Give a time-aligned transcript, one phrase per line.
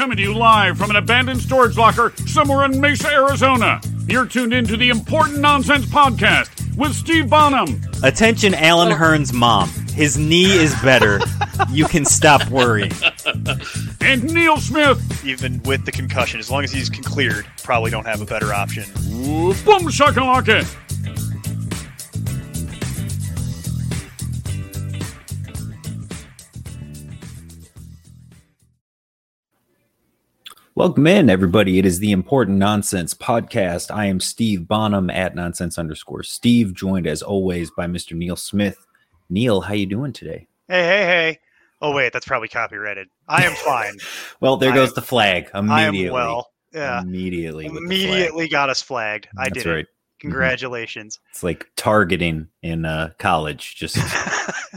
[0.00, 3.82] Coming to you live from an abandoned storage locker somewhere in Mesa, Arizona.
[4.06, 7.82] You're tuned into the Important Nonsense Podcast with Steve Bonham.
[8.02, 8.96] Attention, Alan oh.
[8.96, 9.68] Hearn's mom.
[9.92, 11.20] His knee is better.
[11.70, 12.92] you can stop worrying.
[14.00, 15.22] And Neil Smith.
[15.22, 16.40] even with the concussion.
[16.40, 18.84] As long as he's cleared, probably don't have a better option.
[19.10, 20.64] Ooh, Boom shakalaka.
[30.80, 31.78] Welcome in, everybody.
[31.78, 33.94] It is the Important Nonsense Podcast.
[33.94, 38.16] I am Steve Bonham at nonsense underscore Steve, joined as always by Mr.
[38.16, 38.86] Neil Smith.
[39.28, 40.46] Neil, how you doing today?
[40.68, 41.38] Hey, hey, hey.
[41.82, 43.08] Oh, wait, that's probably copyrighted.
[43.28, 43.98] I am fine.
[44.40, 46.14] Well, there I goes am- the flag I am immediately.
[46.14, 46.50] well.
[46.72, 47.02] Yeah.
[47.02, 47.64] Immediately.
[47.68, 47.84] with the flag.
[47.92, 49.28] Immediately got us flagged.
[49.36, 49.86] I That's did right.
[50.20, 50.28] It.
[50.28, 51.18] Congratulations.
[51.30, 53.96] It's like targeting in uh, college, just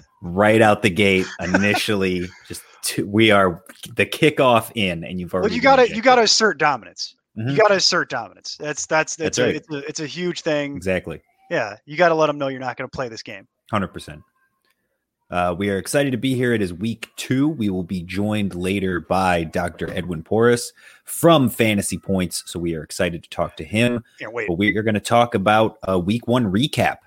[0.22, 1.26] right out the gate.
[1.40, 3.64] Initially, just to, we are
[3.96, 5.50] the kickoff in, and you've already.
[5.50, 7.16] well, you gotta you gotta assert dominance.
[7.38, 7.52] Mhm.
[7.52, 8.58] You gotta assert dominance.
[8.60, 9.56] That's that's that's, That's a, right.
[9.56, 10.76] it's, a, it's a huge thing.
[10.76, 11.22] exactly.
[11.50, 13.48] Yeah, you got to let them know you're not going to play this game.
[13.70, 14.22] Hundred percent.
[15.34, 16.54] Uh, we are excited to be here.
[16.54, 17.48] It is week two.
[17.50, 19.90] We will be joined later by Dr.
[19.90, 20.72] Edwin Porras
[21.06, 22.44] from Fantasy Points.
[22.46, 24.04] So we are excited to talk to him.
[24.20, 24.48] Can't wait.
[24.48, 26.98] But we are going to talk about a week one recap.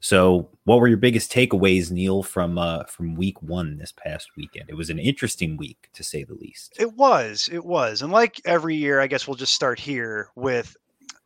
[0.00, 4.70] So, what were your biggest takeaways, Neil, from uh, from week one this past weekend?
[4.70, 6.76] It was an interesting week, to say the least.
[6.78, 7.50] It was.
[7.52, 8.00] It was.
[8.00, 10.74] And like every year, I guess we'll just start here with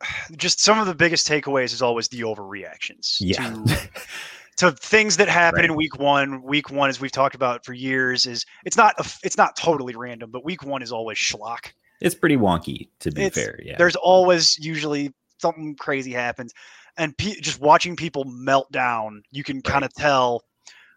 [0.37, 3.55] just some of the biggest takeaways is always the overreactions Yeah.
[3.67, 3.89] to,
[4.61, 6.43] to things that happen in week one.
[6.43, 9.97] Week one, as we've talked about for years, is it's not a, it's not totally
[9.97, 11.73] random, but week one is always schlock.
[12.03, 13.59] It's pretty wonky, to be It's- fair.
[13.63, 13.77] Yeah.
[13.79, 16.53] There's always usually something crazy happens,
[16.99, 20.45] and pe- just watching people melt down, you can kind of tell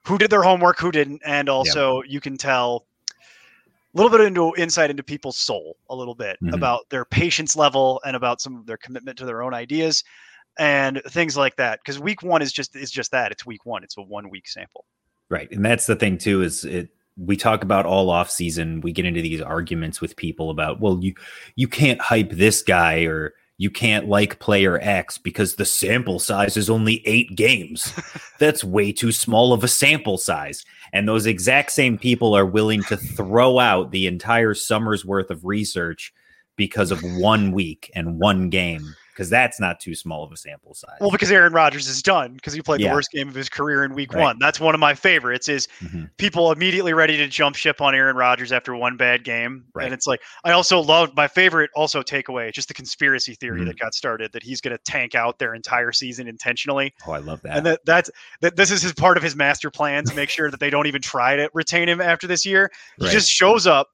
[0.06, 4.54] who did their homework, who didn't, and also you can tell a little bit into
[4.58, 6.54] insight into people's soul, a little bit Mhm.
[6.54, 10.04] about their patience level and about some of their commitment to their own ideas
[10.58, 11.80] and things like that.
[11.80, 13.32] Because week one is just is just that.
[13.32, 13.84] It's week one.
[13.84, 14.86] It's a one week sample.
[15.30, 15.52] Right.
[15.52, 19.06] And that's the thing too is it we talk about all off season, we get
[19.06, 21.14] into these arguments with people about, well, you
[21.56, 26.58] you can't hype this guy or you can't like player X because the sample size
[26.58, 27.94] is only 8 games.
[28.40, 30.66] That's way too small of a sample size.
[30.92, 35.46] And those exact same people are willing to throw out the entire summer's worth of
[35.46, 36.14] research
[36.56, 40.74] because of one week and one game because that's not too small of a sample
[40.74, 40.98] size.
[41.00, 42.90] Well, because Aaron Rodgers is done because he played Yeah.
[42.90, 44.22] the worst game of his career in week Right.
[44.24, 44.40] one.
[44.40, 45.48] That's one of my favorites.
[45.48, 46.10] Is Mhm.
[46.18, 49.66] people immediately ready to jump ship on Aaron Rodgers after one bad game.
[49.74, 49.86] Right.
[49.86, 53.68] And it's like I also loved my favorite also takeaway, just the conspiracy theory Mhm.
[53.68, 57.20] that got started that he's going to tank out their entire season intentionally, Oh, I
[57.20, 57.58] love that.
[57.58, 58.10] and that that's
[58.42, 60.88] that this is his part of his master plan to make sure that they don't
[60.88, 62.72] even try to retain him after this year.
[62.98, 63.12] He Right.
[63.14, 63.90] just shows up,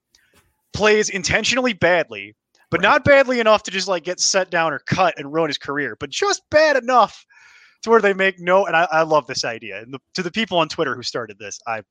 [0.74, 2.36] plays intentionally badly.
[2.72, 2.90] But Right.
[2.90, 5.96] not badly enough to just like get set down or cut and ruin his career,
[6.00, 7.25] but just bad enough
[7.81, 8.66] to where they make no.
[8.68, 9.81] And I, I love this idea.
[9.81, 11.81] And the, to the people on Twitter who started this, I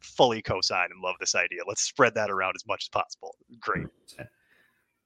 [0.00, 1.60] fully co-sign and love this idea.
[1.66, 3.36] Let's spread that around as much as possible.
[3.60, 3.86] Great.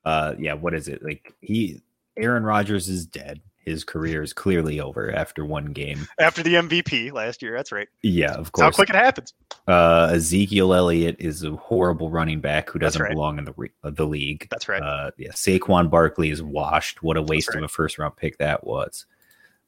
[0.04, 1.80] uh yeah what is it like he
[2.16, 7.12] aaron Rodgers is dead his career is clearly over after one game After the MVP
[7.12, 7.88] last year, that's right.
[8.02, 9.34] yeah of That's how quick it happens.
[9.68, 13.12] uh ezekiel elliott is a horrible running back who doesn't right.
[13.12, 14.80] belong in the re- uh, the league That's right.
[14.82, 17.58] uh yeah saquon barkley is washed what a waste right.
[17.58, 19.04] of a first round pick that was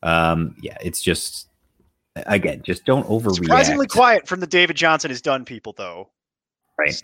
[0.04, 1.48] um yeah it's just
[2.26, 6.08] again just don't overreact Surprisingly quiet from the David Johnson is done people though.
[6.78, 7.00] Right.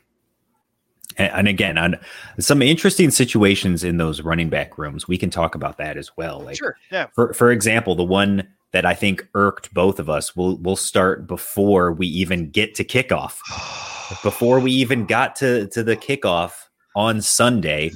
[1.16, 1.96] And, again, on
[2.40, 6.40] some interesting situations in those running back rooms, we can talk about that as well.
[6.40, 6.76] Like, Sure.
[6.90, 7.06] Yeah.
[7.14, 11.28] for for example, the one that I think irked both of us will will start
[11.28, 13.38] before we even get to kickoff.
[14.22, 16.52] Before we even got to to the kickoff
[16.94, 17.90] on Sunday,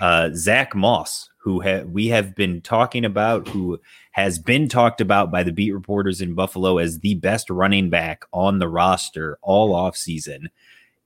[0.00, 3.78] uh, Zack Moss, who ha- we have been talking about, who
[4.10, 8.24] has been talked about by the beat reporters in Buffalo as the best running back
[8.32, 10.50] on the roster all off season,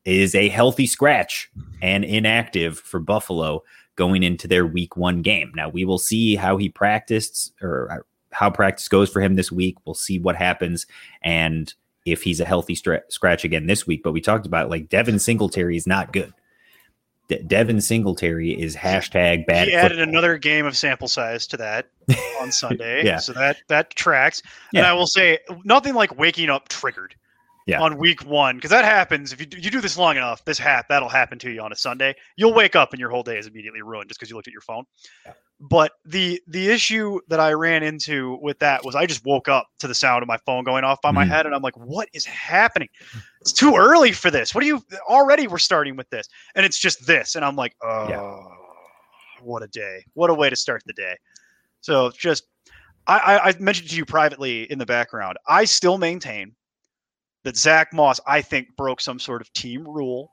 [0.05, 1.51] is a healthy scratch
[1.83, 3.63] and inactive for Buffalo
[3.97, 5.53] going into their week one game.
[5.55, 7.97] Now we will see how he practiced or uh,
[8.33, 9.77] how practice goes for him this week.
[9.85, 10.87] We'll see what happens
[11.23, 11.73] and
[12.07, 14.03] if he's a healthy stra- scratch again this week.
[14.03, 16.33] But we talked about like Devin Singletary is not good.
[17.29, 19.69] De- Devin Singletary is hashtag bad.
[19.69, 20.09] he added football.
[20.09, 21.91] another game of sample size to that
[22.41, 23.05] on Sunday.
[23.05, 23.19] Yeah.
[23.19, 24.43] So that that tracks.
[24.73, 24.81] Yeah.
[24.81, 27.15] And I will say nothing like waking up triggered.
[27.67, 27.81] Yeah.
[27.83, 30.45] on week one because that happens if you do, you do this long enough.
[30.45, 32.15] This hap that'll happen to you on a Sunday.
[32.37, 34.53] You'll wake up and your whole day is immediately ruined just because you looked at
[34.53, 34.85] your phone.
[35.27, 35.33] Yeah.
[35.61, 39.67] But the the issue that I ran into with that was I just woke up
[39.81, 41.29] to the sound of my phone going off by my Mhm.
[41.29, 42.89] head and I'm like, what is happening?
[43.43, 44.55] It's too early for this.
[44.55, 45.47] What do you already?
[45.47, 48.45] We're starting with this, and it's just this, and I'm like, oh, Yeah.
[49.43, 50.05] what a day!
[50.15, 51.17] What a way to start the day.
[51.83, 52.45] So just
[53.07, 55.37] I, I, I mentioned to you privately in the background.
[55.47, 56.55] I still maintain
[57.43, 60.33] that Zack Moss, I think, broke some sort of team rule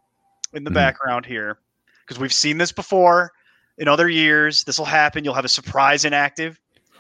[0.53, 0.75] in the Mhm.
[0.75, 1.59] background here
[2.01, 3.31] because we've seen this before
[3.77, 4.63] in other years.
[4.63, 5.23] This will happen.
[5.23, 6.59] You'll have a surprise inactive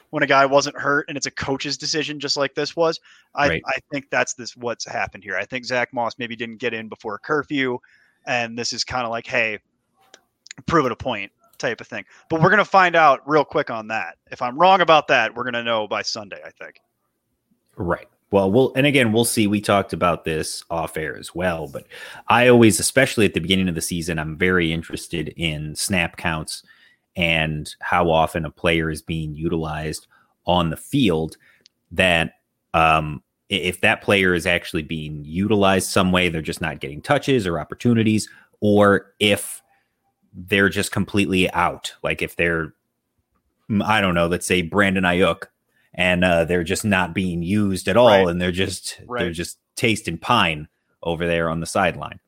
[0.09, 2.99] when a guy wasn't hurt, and it's a coach's decision, just like this was.
[3.35, 3.63] I, Right.
[3.67, 5.35] I think that's this what's happened here.
[5.35, 7.79] I think Zack Moss maybe didn't get in before curfew,
[8.25, 9.59] and this is kind of like, hey,
[10.65, 12.05] prove it a point type of thing.
[12.29, 14.17] But we're gonna find out real quick on that.
[14.31, 16.41] If I'm wrong about that, we're gonna know by Sunday.
[16.45, 16.79] I think.
[17.75, 18.07] Right.
[18.29, 19.47] Well, we'll and again we'll see.
[19.47, 21.85] We talked about this off air as well, but
[22.27, 26.63] I always, especially at the beginning of the season, I'm very interested in snap counts
[27.15, 30.07] and how often a player is being utilized
[30.45, 31.37] on the field.
[31.91, 32.33] That
[32.73, 37.47] um, if that player is actually being utilized some way, they're just not getting touches
[37.47, 38.27] or opportunities,
[38.59, 39.61] or if
[40.33, 41.93] they're just completely out.
[42.03, 42.73] Like if they're,
[43.69, 45.43] mm, I don't know, let's say Brandon Aiyuk
[45.97, 48.27] and uh, they're just not being used at all, Right.
[48.27, 50.67] and they're just they're just tasting pine
[51.03, 52.19] over there on the sideline.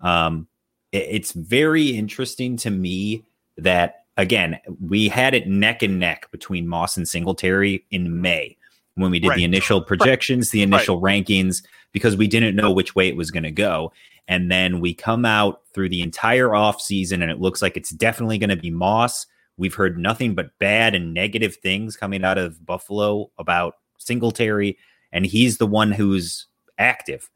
[0.00, 0.46] Um,
[0.92, 3.24] it- it's very interesting to me
[3.56, 8.56] that again we had it neck and neck between Moss and Singletary in May
[8.94, 9.36] when we did Right.
[9.36, 11.62] the initial projections, the initial rankings,
[11.92, 13.92] because we didn't know which way it was going to go.
[14.26, 18.38] And then we come out through the entire offseason and it looks like it's definitely
[18.38, 19.26] going to be Moss.
[19.58, 24.78] We've heard nothing but bad and negative things coming out of Buffalo about Singletary,
[25.12, 26.46] and he's the one who's
[26.78, 27.28] active.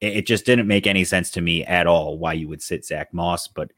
[0.00, 3.14] It, just didn't make any sense to me at all why you would sit Zack
[3.14, 3.70] Moss, but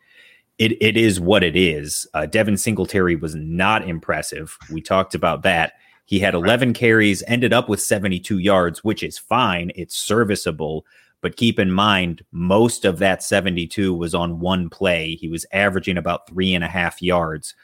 [0.58, 2.06] it, it is what it is.
[2.14, 4.56] Uh, Devin Singletary was not impressive.
[4.72, 5.74] We talked about that.
[6.06, 9.70] He had 11 carries, ended up with 72 yards, which is fine.
[9.74, 10.86] It's serviceable.
[11.26, 15.16] But keep in mind, most of that 72 was on one play.
[15.16, 17.56] He was averaging about three and a half yards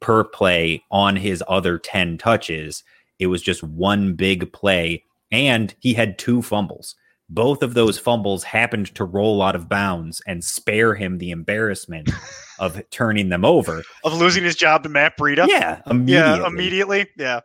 [0.00, 2.84] per play on his other 10 touches.
[3.18, 6.96] It was just one big play, and he had two fumbles.
[7.30, 12.10] Both of those fumbles happened to roll out of bounds and spare him the embarrassment
[12.58, 13.82] of turning them over.
[14.04, 15.46] Of losing his job to Matt Breida.
[15.48, 16.12] Yeah, immediately.
[16.12, 17.06] Yeah, immediately.
[17.16, 17.40] Yeah.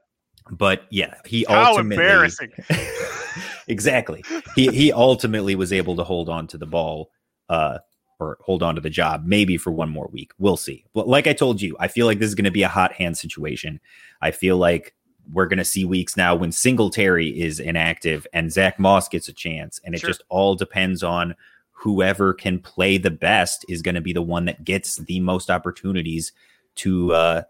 [0.51, 2.51] But yeah, he How ultimately embarrassing.
[3.67, 4.23] exactly.
[4.55, 7.11] He he ultimately was able to hold on to the ball,
[7.49, 7.79] uh,
[8.19, 10.31] or hold on to the job, maybe for one more week.
[10.37, 10.85] We'll see.
[10.93, 12.93] But like I told you, I feel like this is going to be a hot
[12.93, 13.79] hand situation.
[14.21, 14.93] I feel like
[15.31, 19.33] we're going to see weeks now when Singletary is inactive and Zack Moss gets a
[19.33, 20.09] chance, and it Sure.
[20.09, 21.35] just all depends on
[21.71, 25.49] whoever can play the best is going to be the one that gets the most
[25.49, 26.31] opportunities
[26.75, 27.41] to uh,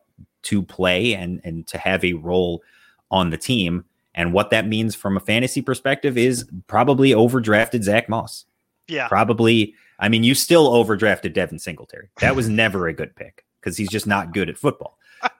[0.43, 2.61] to play and and to have a role
[3.09, 3.83] on the team.
[4.13, 8.45] And what that means from a fantasy perspective is probably overdrafted Zack Moss.
[8.87, 9.07] Yeah.
[9.07, 12.09] Probably, I mean, you still overdrafted Devin Singletary.
[12.19, 14.97] That was never a good pick because he's just not good at football.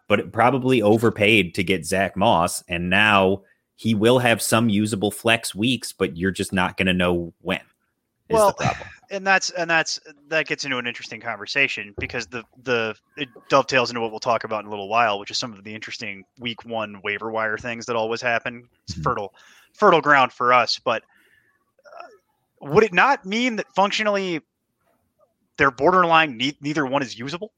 [0.07, 3.44] But it probably overpaid to get Zack Moss, and now
[3.77, 7.62] he will have some usable flex weeks, but you're just not going to know when.
[8.29, 8.88] Is Well, the problem.
[9.11, 9.99] And that's and that's
[10.29, 14.43] that gets into an interesting conversation because the the it dovetails into what we'll talk
[14.43, 17.57] about in a little while, which is some of the interesting week one waiver wire
[17.57, 18.67] things that always happen.
[18.87, 19.03] It's Mhm.
[19.03, 19.33] fertile
[19.73, 21.03] fertile ground for us, but
[21.85, 24.41] uh, would it not mean that functionally
[25.57, 27.51] they're borderline ne- neither one is usable?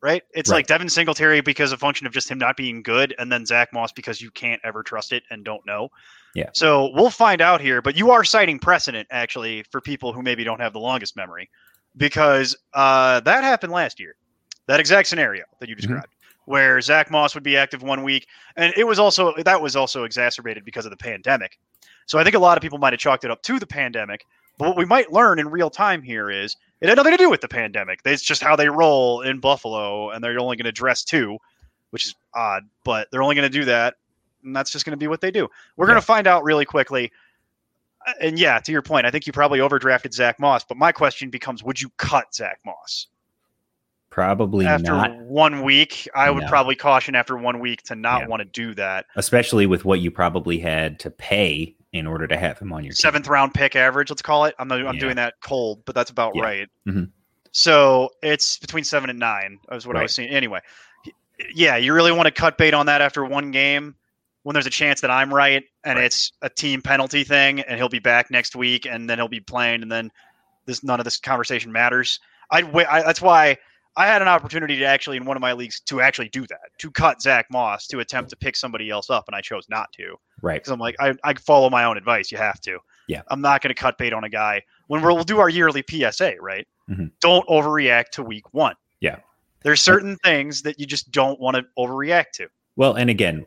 [0.00, 0.22] Right?
[0.32, 0.58] It's Right.
[0.58, 3.72] like Devin Singletary because a function of just him not being good, and then Zack
[3.72, 5.88] Moss because you can't ever trust it and don't know.
[6.34, 6.50] Yeah.
[6.52, 10.44] So we'll find out here, but you are citing precedent actually for people who maybe
[10.44, 11.50] don't have the longest memory,
[11.96, 14.14] because uh, that happened last year.
[14.66, 16.14] That exact scenario that you described,
[16.44, 18.26] where Zack Moss would be active one week,
[18.56, 21.58] and it was also that was also exacerbated because of the pandemic.
[22.06, 24.24] So I think a lot of people might have chalked it up to the pandemic.
[24.58, 27.30] But what we might learn in real time here is it had nothing to do
[27.30, 28.00] with the pandemic.
[28.04, 31.38] It's just how they roll in Buffalo, and they're only going to dress two,
[31.90, 33.94] which is odd, but they're only going to do that,
[34.44, 35.48] and that's just going to be what they do.
[35.76, 37.12] We're going to find out really quickly.
[38.06, 40.90] Uh, And yeah, to your point, I think you probably overdrafted Zack Moss, but my
[40.92, 43.06] question becomes: Would you cut Zack Moss
[44.10, 46.08] Probably after not, one week?
[46.14, 48.26] I would probably caution after one week to not Yeah.
[48.28, 49.06] want to do that.
[49.16, 52.90] especially with what you probably had to pay in order to have him on your
[52.92, 52.96] team.
[52.96, 54.54] seventh round pick average, let's call it.
[54.58, 55.00] I'm I'm Yeah.
[55.00, 56.42] doing that cold, but that's about Yeah.
[56.42, 56.68] right.
[56.86, 57.10] Mhm.
[57.52, 59.58] So it's between seven and nine.
[59.72, 60.26] Is what I was Right.
[60.26, 60.28] seeing.
[60.30, 60.60] Anyway,
[61.54, 63.94] yeah, you really want to cut bait on that after one game?
[64.44, 66.06] when there's a chance that I'm right and Right.
[66.06, 69.40] it's a team penalty thing and he'll be back next week and then he'll be
[69.40, 70.10] playing and then
[70.64, 72.18] this none of this conversation matters.
[72.50, 72.86] I'd wait.
[72.86, 73.58] I, that's why
[73.96, 76.60] I had an opportunity to actually in one of my leagues to actually do that
[76.78, 79.92] to cut Zack Moss to attempt to pick somebody else up and I chose not
[79.94, 80.56] to Right.
[80.60, 82.30] because I'm like I, I follow my own advice.
[82.30, 82.78] You have to.
[83.08, 83.22] Yeah.
[83.28, 85.82] I'm not going to cut bait on a guy when we're, we'll do our yearly
[85.88, 86.34] PSA.
[86.40, 86.66] Right.
[86.90, 87.10] Mhm.
[87.20, 88.74] Don't overreact to week one.
[89.00, 89.16] Yeah.
[89.62, 92.48] There's certain things that you just don't want to overreact to.
[92.76, 93.44] Well, and again,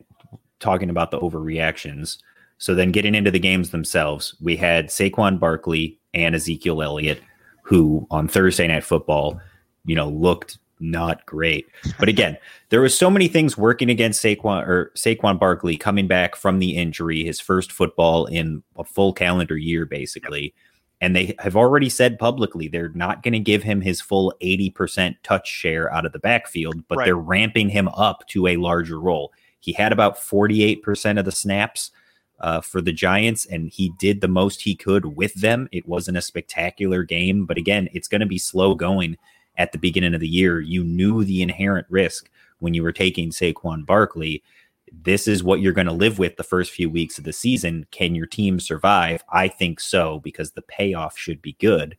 [0.60, 2.18] talking about the overreactions.
[2.58, 7.22] So then getting into the games themselves, we had Saquon Barkley and Ezekiel Elliott,
[7.64, 9.40] who on Thursday Night Football,
[9.86, 11.68] you know, looked not great.
[12.00, 12.38] But again,
[12.70, 16.76] there was so many things working against Saquon or Saquon Barkley coming back from the
[16.78, 20.54] injury, his first football in a full calendar year, basically.
[21.00, 25.16] And they have already said publicly they're not going to give him his full 80%
[25.24, 27.06] touch share out of the backfield, but Right.
[27.06, 29.32] they're ramping him up to a larger role.
[29.60, 31.92] He had about 48% of the snaps
[32.40, 35.70] uh, for the Giants, and he did the most he could with them.
[35.72, 39.18] It wasn't a spectacular game, but again, it's going to be slow going
[39.58, 40.60] at the beginning of the year.
[40.60, 42.30] You knew the inherent risk
[42.60, 44.44] when you were taking Saquon Barkley.
[44.92, 47.86] This is what you're going to live with the first few weeks of the season.
[47.92, 49.24] Can your team survive?
[49.32, 51.98] I think so, because the payoff should be good.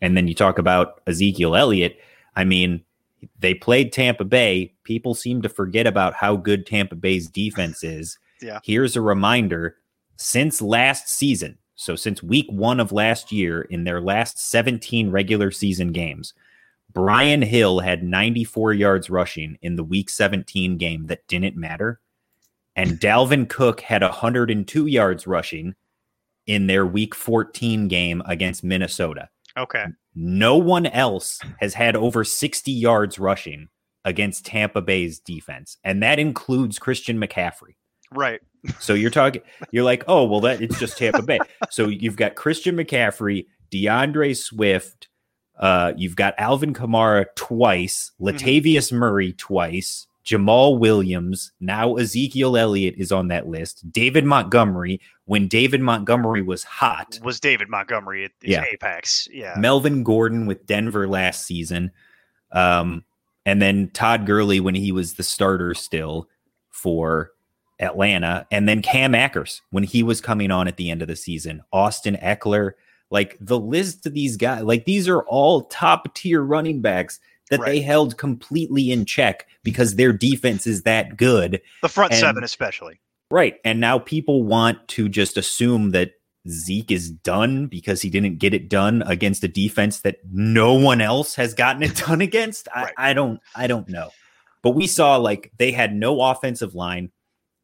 [0.00, 1.98] And then you talk about Ezekiel Elliott.
[2.36, 2.82] I mean,
[3.38, 4.74] they played Tampa Bay.
[4.84, 8.18] People seem to forget about how good Tampa Bay's defense is.
[8.42, 8.58] Yeah.
[8.64, 9.76] Here's a reminder
[10.16, 15.52] since last season, so since week one of last year, in their last 17 regular
[15.52, 16.34] season games,
[16.92, 22.00] Brian Hill had 94 yards rushing in the week 17 game that didn't matter.
[22.76, 25.74] And Dalvin Cook had 102 yards rushing
[26.46, 29.28] in their week 14 game against Minnesota.
[29.56, 29.86] Okay.
[30.14, 33.68] No one else has had over 60 yards rushing
[34.04, 37.76] against Tampa Bay's defense, and that includes Christian McCaffrey.
[38.10, 38.40] Right.
[38.78, 41.38] So you're talking, you're like, oh, well, that it's just Tampa Bay.
[41.70, 45.08] So you've got Christian McCaffrey, D'Andre Swift,
[45.58, 51.52] uh, you've got Alvin Kamara twice, Latavius Murray twice, Jamaal Williams.
[51.60, 53.90] Now Ezekiel Elliott is on that list.
[53.92, 58.64] David Montgomery, when David Montgomery was hot, Was David Montgomery at Yeah.
[58.72, 59.28] apex?
[59.32, 59.54] Yeah.
[59.58, 61.90] Melvin Gordon with Denver last season,
[62.52, 63.04] um,
[63.44, 66.28] and then Todd Gurley when he was the starter still
[66.70, 67.32] for
[67.80, 71.16] Atlanta, and then Cam Akers when he was coming on at the end of the
[71.16, 71.62] season.
[71.72, 72.72] Austin Ekeler,
[73.12, 77.60] like the list of these guys, like these are all top tier running backs that
[77.64, 81.60] they held completely in check because their defense is that good.
[81.82, 82.98] the front and- seven, especially.
[83.30, 83.56] Right.
[83.64, 86.12] And now people want to just assume that
[86.48, 91.00] Zeke is done because he didn't get it done against a defense that no one
[91.00, 92.68] else has gotten it done against.
[92.74, 92.92] Right.
[92.98, 94.10] I, I don't I don't know.
[94.62, 97.10] But we saw like they had no offensive line.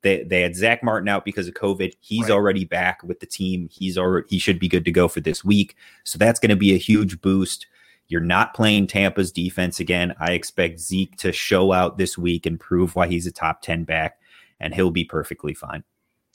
[0.02, 1.92] They they had Zack Martin out because of COVID.
[2.00, 2.30] He's Right.
[2.30, 3.68] already back with the team.
[3.72, 5.74] He's already he should be good to go for this week.
[6.04, 7.66] So that's going to be a huge boost.
[8.06, 10.14] You're not playing Tampa's defense again.
[10.18, 13.84] I expect Zeke to show out this week and prove why he's a top 10
[13.84, 14.18] back,
[14.60, 15.84] and he'll be perfectly fine.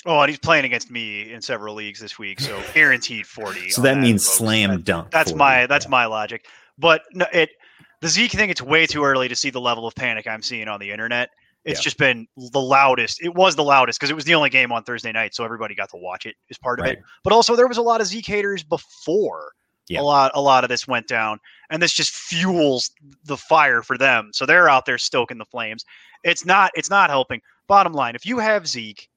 [0.06, 3.70] Oh, and he's playing against me in several leagues this week, so guaranteed forty.
[3.70, 4.38] So on that means folks.
[4.38, 5.12] slam That- dunk.
[5.12, 5.40] That's 40.
[5.40, 5.90] my that's Yeah.
[5.92, 6.46] my logic.
[6.78, 7.50] But no, it
[8.02, 8.50] the Zeke thing.
[8.50, 11.30] It's way too early to see the level of panic I'm seeing on the internet.
[11.66, 11.84] It's Yeah.
[11.84, 13.22] just been the loudest.
[13.24, 15.76] It was the loudest because it was the only game on Thursday night, so everybody
[15.76, 16.36] got to watch it.
[16.50, 16.98] Is part of Right.
[16.98, 17.04] it.
[17.24, 19.54] But also there was a lot of Zeke haters before.
[19.88, 20.00] Yeah.
[20.00, 21.40] A lot a lot of this went down,
[21.70, 22.92] and this just fuels
[23.26, 24.32] the fire for them.
[24.34, 25.84] So they're out there stoking the flames.
[26.24, 27.42] It's not it's not helping.
[27.68, 29.10] Bottom line, if you have Zeke,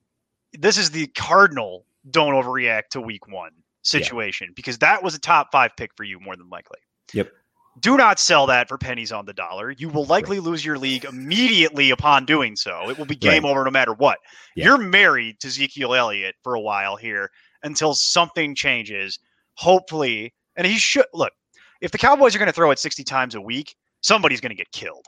[0.52, 5.48] this is the cardinal don't overreact to week one situation because that was a top
[5.52, 6.78] five pick for you more than likely.
[7.12, 7.30] Yep.
[7.80, 9.70] Do not sell that for pennies on the dollar.
[9.70, 12.88] You will likely lose your league immediately upon doing so.
[12.88, 13.50] It will be game Right.
[13.50, 14.18] over no matter what.
[14.54, 14.64] Yeah.
[14.66, 17.30] You're married to Ezekiel Elliott for a while here
[17.62, 19.18] until something changes.
[19.54, 21.32] Hopefully, and he should look.
[21.80, 24.56] If the Cowboys are going to throw it 60 times a week, somebody's going to
[24.56, 25.04] get killed.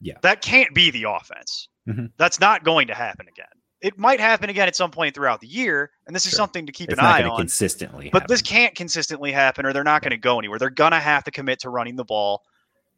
[0.00, 0.14] Yeah.
[0.22, 1.68] That can't be the offense.
[1.88, 2.12] Mhm.
[2.16, 3.46] That's not going to happen again.
[3.82, 6.38] It might happen again at some point throughout the year, and this is Sure.
[6.38, 7.36] something to keep It's an eye on.
[7.36, 8.08] consistently.
[8.10, 8.32] But happen.
[8.32, 10.58] this can't consistently happen, or they're not going to go anywhere.
[10.58, 12.42] They're going to have to commit to running the ball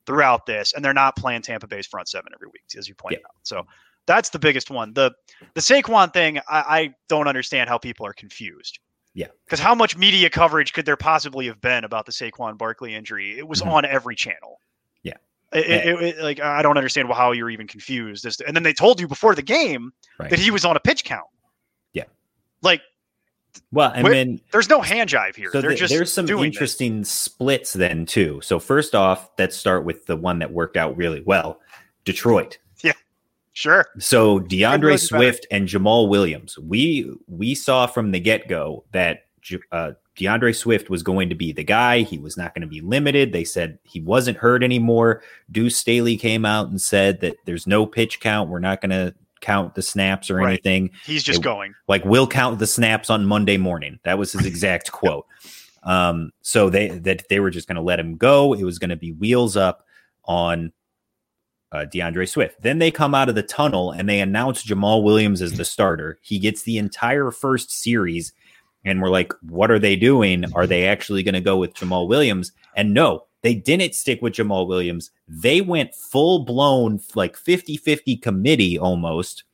[0.06, 3.20] throughout this, and they're not playing Tampa Bay's front seven every week, as you pointed
[3.24, 3.34] out.
[3.42, 3.66] So
[4.06, 4.94] that's the biggest one.
[4.94, 5.12] the
[5.54, 6.42] The Saquon thing, I,
[6.80, 8.78] I don't understand how people are confused.
[9.14, 9.26] Yeah.
[9.44, 13.36] because how much media coverage could there possibly have been about the Saquon Barkley injury?
[13.36, 13.66] It was Mhm.
[13.72, 14.60] on every channel.
[15.52, 18.26] It, it- it- like I don't understand how you're even confused.
[18.46, 20.30] And then they told you before the game Right.
[20.30, 21.26] that he was on a pitch count.
[21.92, 22.04] Yeah.
[22.62, 22.82] Like
[23.72, 25.50] well, and then there's no hand jive here.
[25.50, 26.56] so there's some doing this.
[26.56, 28.40] interesting splits then too.
[28.42, 31.60] So first off, let's start with the one that worked out really well.
[32.04, 32.58] Detroit.
[32.82, 32.92] Yeah,
[33.52, 33.86] sure.
[33.98, 35.20] So D'Andre was better.
[35.24, 39.24] Swift and Jamaal Williams, we we saw from the get go that
[39.72, 42.00] uh, D'Andre Swift was going to be the guy.
[42.02, 43.32] He was not going to be limited.
[43.32, 45.22] They said he wasn't hurt anymore.
[45.50, 48.50] Deuce Staley came out and said that there's no pitch count.
[48.50, 50.48] We're not going to count the snaps or Right.
[50.48, 50.90] anything.
[51.06, 51.74] He's just It- going.
[51.86, 54.00] Like we'll count the snaps on Monday morning.
[54.04, 55.26] That was his exact quote.
[55.84, 58.52] Um, so they that they were just going to let him go.
[58.52, 59.84] It was going to be wheels up
[60.24, 60.72] on
[61.70, 62.62] uh, D'Andre Swift.
[62.62, 66.18] Then they come out of the tunnel and they announce Jamaal Williams as the starter.
[66.22, 68.32] He gets the entire first series,
[68.88, 70.44] and we're like, what are they doing?
[70.54, 72.52] Are they actually going to go with Jamaal Williams?
[72.76, 75.10] And no, they didn't stick with Jamaal Williams.
[75.28, 79.44] They went full blown, like 50 50 committee almost.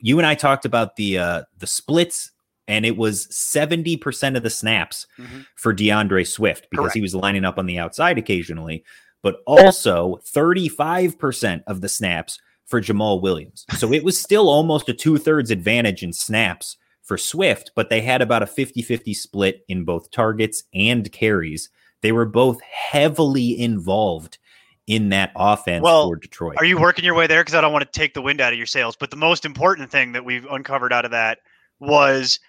[0.00, 2.30] You and I talked about the uh, the splits,
[2.68, 5.44] and it was 70% of the snaps Mhm.
[5.56, 6.94] for D'Andre Swift because Correct.
[6.94, 8.84] he was lining up on the outside occasionally,
[9.22, 13.66] but also 35% of the snaps for Jamaal Williams.
[13.76, 18.00] So it was still almost a two thirds advantage in snaps for Swift, but they
[18.00, 21.68] had about a 50 50 split in both targets and carries.
[22.00, 24.38] They were both heavily involved
[24.86, 26.56] in that offense Well, for Detroit.
[26.58, 27.40] Are you working your way there?
[27.42, 28.96] Because I don't want to take the wind out of your sails.
[28.96, 31.38] But the most important thing that we've uncovered out of that
[31.78, 32.40] was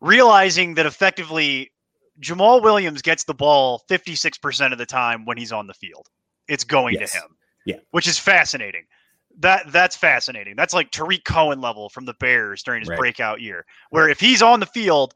[0.00, 1.70] realizing that effectively
[2.20, 6.08] Jamaal Williams gets the ball 56% of the time when he's on the field.
[6.48, 7.12] It's going Yes.
[7.12, 7.36] to him.
[7.66, 7.76] Yeah.
[7.90, 8.84] Which is fascinating.
[9.40, 10.54] That that's fascinating.
[10.56, 12.98] That's like Tarik Cohen level from the Bears during his Right.
[12.98, 13.64] breakout year.
[13.90, 15.14] Where if he's on the field,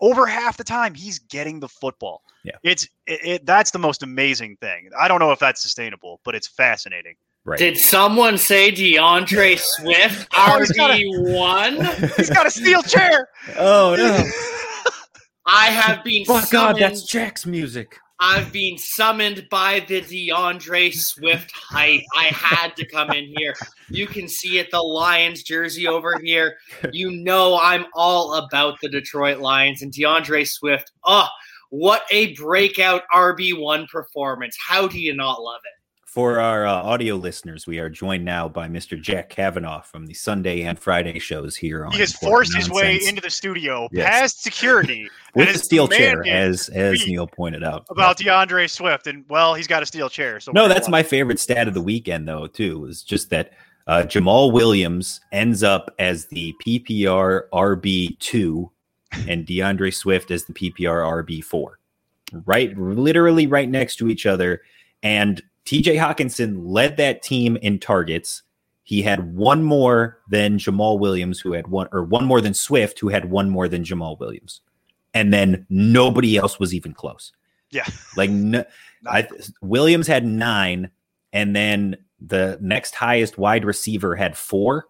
[0.00, 2.22] over half the time he's getting the football.
[2.44, 2.52] Yeah.
[2.62, 4.90] It's it, it that's the most amazing thing.
[4.98, 7.14] I don't know if that's sustainable, but it's fascinating.
[7.44, 7.58] right.
[7.58, 12.10] Did someone say D'Andre Swift Oh, he's got a- RB one?
[12.16, 13.28] He's got a steel chair.
[13.58, 14.24] oh, no.
[15.46, 17.98] I have been Oh, God, that's Jack's music.
[18.18, 22.02] I've been summoned by the D'Andre Swift hype.
[22.16, 23.54] I had to come in here.
[23.90, 26.56] You can see it, the Lions jersey over here.
[26.92, 30.92] You know I'm all about the Detroit Lions and D'Andre Swift.
[31.04, 31.28] Oh,
[31.70, 34.56] what a breakout RB1 performance.
[34.66, 35.85] How do you not love it?
[36.16, 38.98] For our uh, audio listeners, we are joined now by Mr.
[38.98, 42.98] Jack Kavanaugh from the Sunday and Friday shows here on He has forced his way
[43.06, 44.08] into the studio Yes.
[44.08, 47.84] past security with a steel chair, as as Neil pointed out.
[47.90, 49.08] about D'Andre Swift.
[49.08, 50.40] And well, he's got a steel chair.
[50.40, 52.46] So No, that's my favorite stat of the weekend, though.
[52.46, 53.52] Too is just that
[53.86, 58.70] uh, Jamaal Williams ends up as the PPR RB two,
[59.28, 61.78] and D'Andre Swift as the PPR RB four,
[62.46, 64.62] right, literally right next to each other.
[65.02, 65.96] And T.J.
[65.96, 68.42] Hockenson led that team in targets.
[68.84, 73.00] He had one more than Jamaal Williams, who had one, or one more than Swift,
[73.00, 74.60] who had one more than Jamaal Williams,
[75.12, 77.32] and then nobody else was even close.
[77.72, 77.84] Yeah.
[78.16, 78.64] like no,
[79.06, 79.26] I,
[79.60, 80.90] Williams had nine,
[81.32, 84.86] and then the next highest wide receiver had four.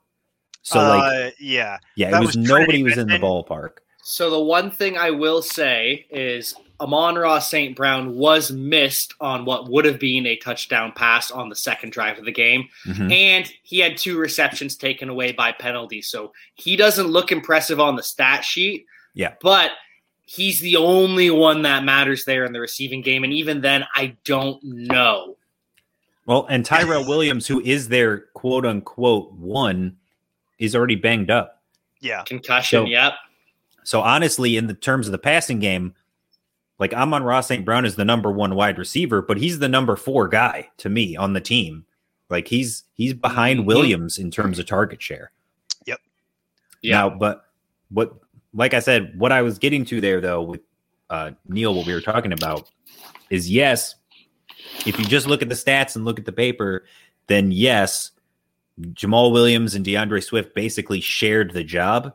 [0.60, 1.78] So like, uh, yeah.
[1.96, 3.78] yeah, it was, was nobody was in the ballpark.
[4.02, 7.74] So the one thing I will say is Amon-Ra St.
[7.76, 12.18] Brown was missed on what would have been a touchdown pass on the second drive
[12.18, 12.68] of the game.
[12.86, 13.12] Mhm.
[13.12, 16.08] And he had two receptions taken away by penalties.
[16.08, 18.86] So he doesn't look impressive on the stat sheet.
[19.14, 19.34] Yeah.
[19.40, 19.70] But
[20.26, 23.24] he's the only one that matters there in the receiving game.
[23.24, 25.36] And even then, I don't know.
[26.26, 29.96] Well, and Tyrell Williams, who is their quote unquote one,
[30.58, 31.62] is already banged up.
[32.00, 32.22] Yeah.
[32.24, 33.14] Concussion, So- yep.
[33.84, 35.94] So honestly, in the terms of the passing game,
[36.78, 37.64] like Amon-Ra St.
[37.64, 41.16] Brown is the number one wide receiver, but he's the number four guy to me
[41.16, 41.86] on the team.
[42.28, 43.66] Like he's he's behind.
[43.66, 45.30] Williams in terms of target share.
[45.86, 46.00] Yep.
[46.82, 46.92] Yeah.
[46.96, 47.44] Now, but
[47.90, 48.14] what,
[48.52, 50.60] like I said, what I was getting to there though with
[51.08, 52.70] uh, Neil, what we were talking about
[53.30, 53.94] is yes,
[54.84, 56.84] if you just look at the stats and look at the paper,
[57.28, 58.10] then yes,
[58.80, 62.14] Jamaal Williams and D'Andre Swift basically shared the job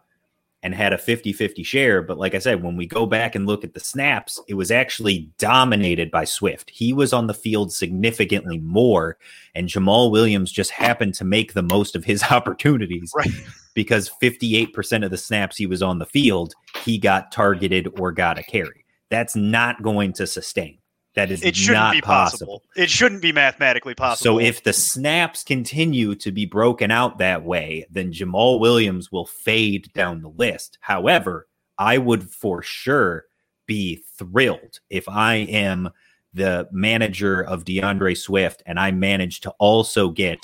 [0.63, 2.01] and had a 50 50 share.
[2.01, 4.69] But like I said, when we go back and look at the snaps, it was
[4.71, 6.69] actually dominated by Swift.
[6.69, 9.17] He was on the field significantly more,
[9.55, 13.29] and Jamaal Williams just happened to make the most of his opportunities Right.
[13.73, 18.37] because 58% of the snaps he was on the field, he got targeted or got
[18.37, 18.85] a carry.
[19.09, 20.77] That's not going to sustain.
[21.13, 22.63] That is It shouldn't not be possible.
[22.75, 24.39] It shouldn't be mathematically possible.
[24.39, 29.25] so if the snaps continue to be broken out that way, then Jamaal Williams will
[29.25, 30.77] fade down the list.
[30.79, 31.47] However,
[31.77, 33.25] I would for sure
[33.65, 35.89] be thrilled if I am
[36.33, 40.39] the manager of D'Andre Swift and I manage to also get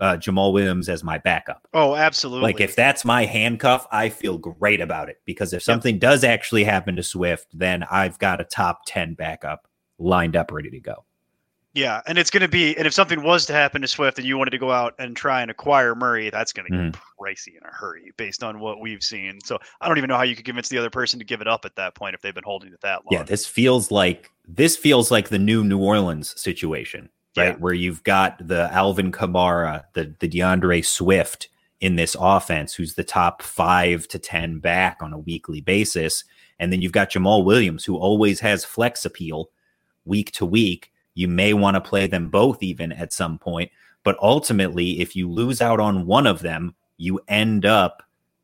[0.00, 1.68] uh, Jamaal Williams as my backup.
[1.72, 2.42] oh, absolutely.
[2.42, 6.64] Like if that's my handcuff, I feel great about it because if something does actually
[6.64, 11.04] happen to Swift, then I've got a top 10 backup lined up ready to go.
[11.72, 14.26] Yeah, and it's going to be, and if something was to happen to Swift and
[14.26, 17.00] you wanted to go out and try and acquire Murray, that's going to get Mhm.
[17.20, 19.40] pricey in a hurry based on what we've seen.
[19.42, 21.48] So I don't even know how you could convince the other person to give it
[21.48, 23.08] up at that point if they've been holding it that long.
[23.10, 27.46] Yeah, this feels like this feels like the new New Orleans situation, right?
[27.46, 27.56] Yeah.
[27.56, 31.48] Where you've got the Alvin Kamara, the the D'Andre Swift
[31.80, 36.22] in this offense, who's the top five to ten back on a weekly basis,
[36.60, 39.50] and then you've got Jamaal Williams, who always has flex appeal
[40.04, 40.92] week to week.
[41.14, 43.70] You may want to play them both even at some point,
[44.02, 48.02] but ultimately, if you lose out on one of them, you end up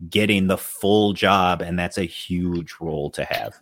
[0.08, 3.60] getting the full job, and that's a huge role to have.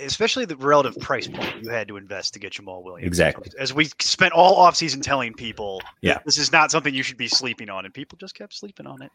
[0.00, 3.06] especially the relative price point you had to invest to get Jamaal Williams.
[3.06, 3.50] Exactly.
[3.58, 6.18] As we spent all offseason telling people, Yeah.
[6.24, 9.02] this is not something you should be sleeping on, and people just kept sleeping on
[9.02, 9.10] it.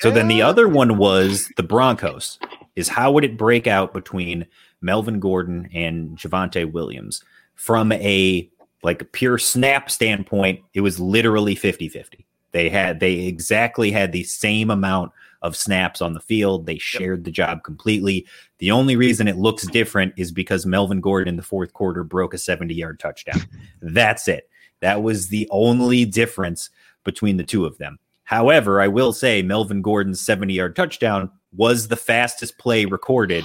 [0.00, 2.38] So then the other one was the Broncos.
[2.76, 4.46] Is how would it break out between
[4.80, 7.22] Melvin Gordon and Javonte Williams?
[7.54, 8.48] From a
[8.82, 12.24] like pure snap standpoint, it was literally 50-50.
[12.52, 15.12] They had they exactly had the same amount
[15.42, 16.66] of snaps on the field.
[16.66, 18.26] They shared the job completely.
[18.58, 22.34] The only reason it looks different is because Melvin Gordon in the fourth quarter broke
[22.34, 23.40] a 70-yard touchdown.
[23.82, 24.48] That's it.
[24.80, 26.70] That was the only difference
[27.04, 27.98] between the two of them.
[28.24, 33.44] However, I will say Melvin Gordon's 70 yard touchdown was the fastest play recorded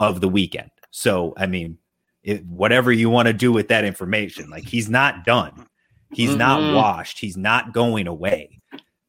[0.00, 0.70] of the weekend.
[0.90, 1.78] So, I mean,
[2.22, 5.66] it, whatever you want to do with that information, like he's not done.
[6.12, 6.74] He's not Mhm.
[6.74, 7.18] washed.
[7.18, 8.60] He's not going away.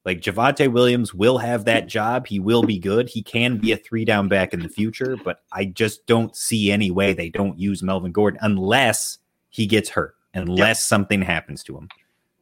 [0.06, 2.28] Like Javonte Williams will have that job.
[2.28, 3.10] He will be good.
[3.10, 6.72] He can be a three down back in the future, but I just don't see
[6.72, 11.78] any way they don't use Melvin Gordon unless he gets hurt, unless something happens to
[11.78, 11.90] him.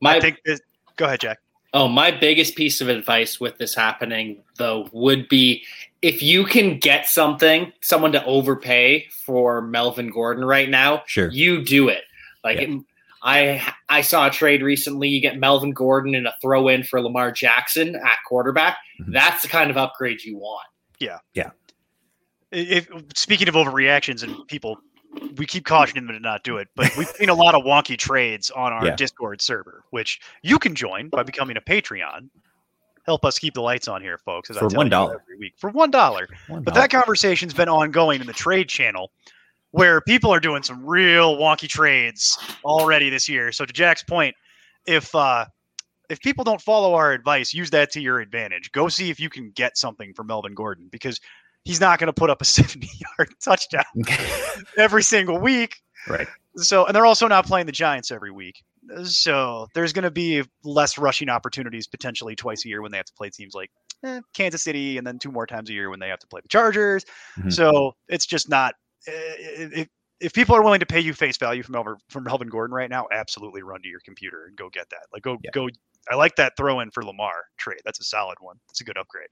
[0.02, 0.62] My I think this,
[0.96, 1.40] go ahead, Jack.
[1.74, 5.64] Oh, my biggest piece of advice with this happening, though, would be
[6.02, 11.30] if you can get something, someone to overpay for Melvin Gordon right now, Sure.
[11.32, 12.04] you do it.
[12.44, 12.78] Like Yeah.
[13.24, 15.10] I, I saw a trade recently.
[15.10, 18.78] You get Melvin Gordon and a throw in for Lamar Jackson at quarterback.
[19.02, 19.12] Mhm.
[19.12, 20.68] That's the kind of upgrade you want.
[21.00, 21.50] Yeah, yeah.
[22.52, 24.78] If speaking of overreactions and people
[25.36, 27.98] we keep cautioning them to not do it but we've seen a lot of wonky
[27.98, 28.96] trades on our Yeah.
[28.96, 32.30] discord server which you can join by becoming a patreon
[33.08, 35.10] help us keep the lights on here folks as I For tell $1.
[35.22, 39.12] every week for one dollar but that conversation's been ongoing in the trade channel
[39.72, 44.36] where people are doing some real wonky trades already this year so to jack's point
[44.86, 45.46] if uh
[46.10, 49.30] if people don't follow our advice use that to your advantage go see if you
[49.30, 51.20] can get something for melvin gordon because
[51.64, 53.84] he's not going to put up a 70 yard touchdown
[54.78, 55.82] every single week.
[56.08, 56.28] right.
[56.56, 58.64] So, and they're also not playing the Giants every week.
[59.04, 63.06] So there's going to be less rushing opportunities potentially twice a year when they have
[63.08, 63.72] to play teams like
[64.04, 66.42] eh, Kansas City, and then two more times a year when they have to play
[66.42, 67.06] the Chargers.
[67.38, 67.52] Mhm.
[67.54, 68.76] So it's just not.
[69.08, 69.12] eh,
[69.74, 69.88] If,
[70.20, 72.90] if people are willing to pay you face value from Melvin, from Melvin Gordon right
[72.90, 75.04] now, absolutely run to your computer and go get that.
[75.14, 75.52] Like go Yeah.
[75.54, 75.70] go.
[76.10, 77.82] I like that throw in for Lamar trade.
[77.86, 78.58] That's a solid one.
[78.70, 79.28] It's a good upgrade.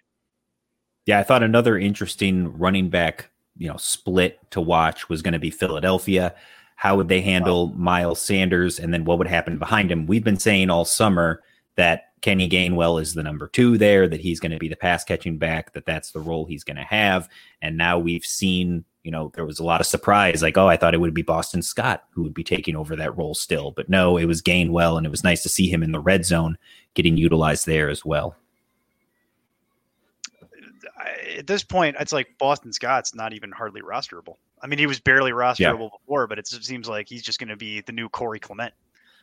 [1.05, 5.39] Yeah, I thought another interesting running back, you know, split to watch was going to
[5.39, 6.35] be Philadelphia.
[6.75, 10.05] How would they handle Miles Sanders, and then what would happen behind him?
[10.05, 11.41] We've been saying all summer
[11.75, 15.03] that Kenny Gainwell is the number two there, that he's going to be the pass
[15.03, 17.29] catching back, that that's the role he's going to have.
[17.61, 20.77] And now we've seen, you know, there was a lot of surprise, like, oh, I
[20.77, 23.89] thought it would be Boston Scott who would be taking over that role still, but
[23.89, 26.57] no, it was Gainwell, and it was nice to see him in the red zone
[26.93, 28.35] getting utilized there as well.
[31.37, 34.37] At this point, it's like Boston Scott's not even hardly rosterable.
[34.61, 37.55] I mean, he was barely rosterable before, but it seems like he's just going to
[37.55, 38.73] be the new Corey Clement.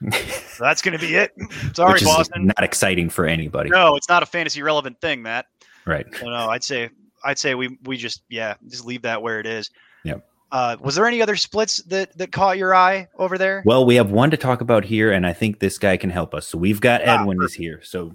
[0.13, 1.33] So that's going to be it.
[1.75, 2.47] Sorry, Which is Boston.
[2.47, 3.71] not exciting for anybody.
[3.71, 5.47] No, it's not a fantasy relevant thing, Matt.
[5.87, 6.05] Right.
[6.17, 6.91] So no, I'd say
[7.25, 9.71] I'd say we we just yeah just leave that where it is.
[10.05, 10.27] Yep.
[10.51, 13.63] Uh, was there any other splits that that caught your eye over there?
[13.65, 16.35] Well, we have one to talk about here, and I think this guy can help
[16.35, 16.47] us.
[16.49, 17.81] So we've got Ah, Edwin is here.
[17.83, 18.15] So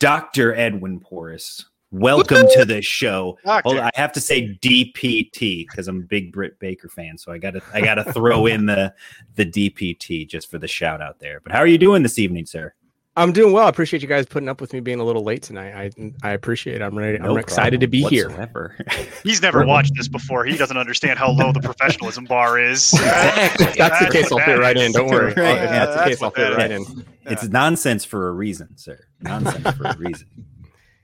[0.00, 0.54] Dr.
[0.54, 3.38] Edwin Porras, welcome to the show.
[3.44, 7.18] Hold on, I have to say DPT because I'm a big Britt Baker fan.
[7.18, 8.94] So I gotta I gotta throw in the
[9.36, 11.40] the DPT just for the shout out there.
[11.40, 12.74] But how are you doing this evening, sir?
[13.16, 13.66] I'm doing well.
[13.66, 15.74] I appreciate you guys putting up with me being a little late tonight.
[15.74, 15.90] I
[16.22, 16.82] I appreciate it.
[16.82, 17.18] I'm ready.
[17.18, 18.76] No I'm excited to be problem here.
[19.24, 20.44] He's never watched this before.
[20.44, 22.92] He doesn't understand how low the professionalism bar is.
[22.94, 24.92] if that's the case, I'll what fit right in.
[24.92, 25.34] Don't worry.
[25.34, 25.36] Right.
[25.36, 27.04] Yeah, that's the case, I'll fit right in.
[27.26, 28.98] It's nonsense for a reason, sir.
[29.20, 30.28] Nonsense for a reason.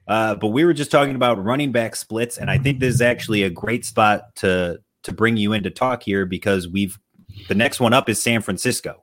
[0.07, 3.03] Uh, but we were just talking about running back splits, and I think this is
[3.03, 6.99] actually a great spot to to bring you in to talk here because we've
[7.49, 9.03] the next one up is San Francisco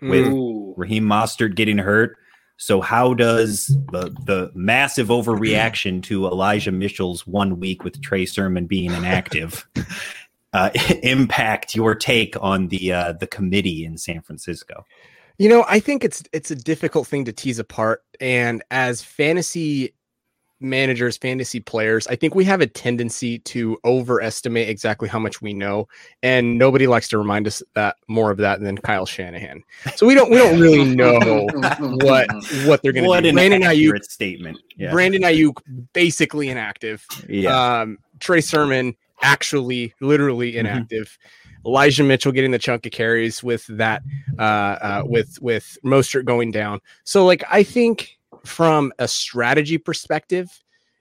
[0.00, 0.26] with.
[0.26, 0.60] Ooh.
[0.76, 2.16] Raheem Mostert getting hurt.
[2.56, 8.66] So how does the the massive overreaction to Elijah Mitchell's one week with Trey Sermon
[8.66, 9.66] being inactive
[10.52, 10.70] uh,
[11.02, 14.84] impact your take on the uh, the committee in San Francisco?
[15.38, 19.94] You know, I think it's it's a difficult thing to tease apart, and as fantasy
[20.60, 25.52] managers, fantasy players, I think we have a tendency to overestimate exactly how much we
[25.54, 25.88] know,
[26.22, 29.62] and nobody likes to remind us that more of that than Kyle Shanahan.
[29.96, 31.46] So we don't we don't really know
[32.02, 32.28] what
[32.66, 33.28] what they're going to do.
[33.28, 34.58] an Brandon Aiyuk, statement.
[34.76, 34.92] Yeah.
[34.92, 35.54] Brandon Aiyuk,
[35.92, 37.06] basically inactive.
[37.28, 37.80] yeah.
[37.80, 40.60] Um, Trey Sermon actually, literally Mm-hmm.
[40.66, 41.18] inactive.
[41.66, 44.02] Elijah Mitchell getting the chunk of carries with that,
[44.38, 46.80] uh, uh, with with Mostert going down.
[47.04, 50.48] So, like, I think from a strategy perspective,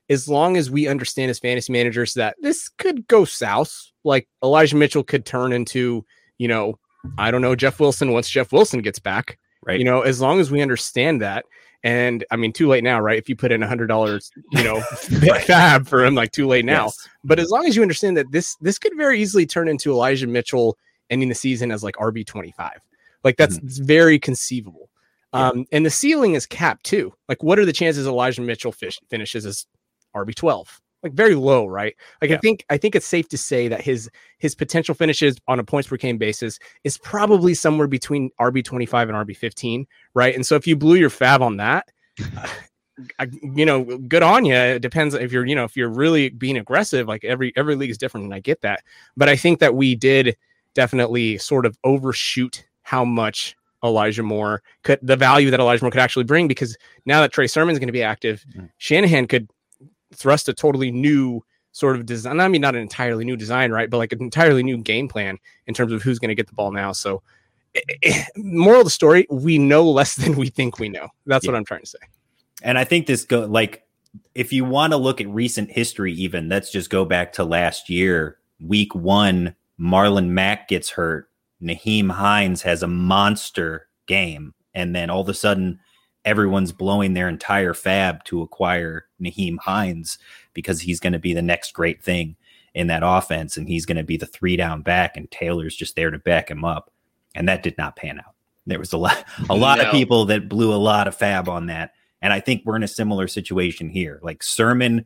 [0.10, 4.76] as long as we understand as fantasy managers that this could go south, like Elijah
[4.76, 6.06] Mitchell could turn into,
[6.38, 6.80] you know,
[7.18, 9.38] I don't know, Jeff Wilson once Jeff Wilson gets back.
[9.66, 9.78] right.
[9.78, 11.46] You know, as long as we understand that,
[11.84, 13.18] and I mean, too late now, right?
[13.18, 14.82] If you put in a hundred dollars, you know,
[15.46, 16.86] fab for him, like too late now.
[16.86, 17.08] Yes.
[17.24, 20.28] But as long as you understand that this this could very easily turn into Elijah
[20.28, 20.78] Mitchell
[21.10, 22.82] ending the season as like RB twenty five,
[23.24, 23.64] like that's Mhm.
[23.64, 24.89] it's very conceivable.
[25.34, 27.14] Um, and the ceiling is capped too.
[27.28, 29.66] Like, what are the chances Elijah Mitchell fish, finishes as
[30.16, 30.82] RB twelve?
[31.02, 31.96] Like very low, right?
[32.22, 35.58] Like I think I think it's safe to say that his his potential finishes on
[35.58, 39.86] a points per game basis is probably somewhere between RB twenty five and RB fifteen,
[40.14, 40.36] right?
[40.36, 41.88] And so if you blew your fab on that,
[43.18, 44.56] I, you know, good on you.
[44.56, 47.08] It depends if you're, you know, if you're really being aggressive.
[47.08, 48.84] Like every every league is different, and I get that.
[49.16, 50.36] But I think that we did
[50.74, 56.02] definitely sort of overshoot how much Elijah Moore could, the value that Elijah Moore could
[56.02, 58.70] actually bring, because now that Trey Sermon's going to be active, Mm.
[58.78, 59.50] Shanahan could
[60.14, 62.40] thrust a totally new sort of design.
[62.40, 63.90] I mean, not an entirely new design, right?
[63.90, 65.38] But like an entirely new game plan
[65.68, 66.92] in terms of who's going to get the ball now.
[66.92, 67.22] So,
[67.76, 71.10] eh, eh, moral of the story: we know less than we think we know.
[71.26, 72.00] That's what I'm trying to say.
[72.62, 73.84] And I think this go like
[74.36, 77.90] if you want to look at recent history, even let's just go back to last
[77.90, 81.30] year, week one, Marlon Mack gets hurt.
[81.62, 85.80] Nyheim Hines has a monster game, and then all of a sudden,
[86.26, 90.18] everyone's blowing their entire fab to acquire Nyheim Hines
[90.54, 92.36] because he's going to be the next great thing
[92.74, 95.96] in that offense, and he's going to be the three down back, and Taylor's just
[95.96, 96.92] there to back him up,
[97.36, 98.36] and that did not pan out.
[98.66, 99.86] There was a lot, a lot No.
[99.86, 101.92] of people that blew a lot of fab on that.
[102.22, 104.20] And I think we're in a similar situation here.
[104.22, 105.06] Like Sermon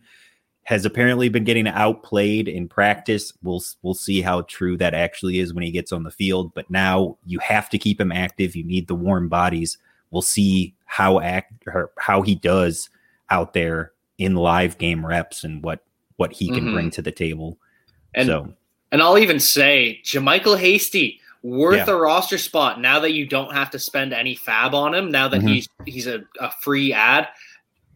[0.66, 3.34] has apparently been getting outplayed in practice.
[3.44, 6.54] We'll we'll see how true that actually is when he gets on the field.
[6.54, 8.56] But now you have to keep him active.
[8.56, 9.78] You need the warm bodies.
[10.12, 12.90] We'll see how act or how he does
[13.30, 15.84] out there in live game reps and what
[16.18, 16.74] what he can Mhm.
[16.74, 17.58] bring to the table.
[18.14, 18.54] And so
[18.92, 21.94] and I'll even say JaMycal Hasty worth Yeah.
[21.94, 25.12] a roster spot now that you don't have to spend any fab on him.
[25.12, 25.50] Now that Mhm.
[25.50, 27.28] he's he's a, a free ad,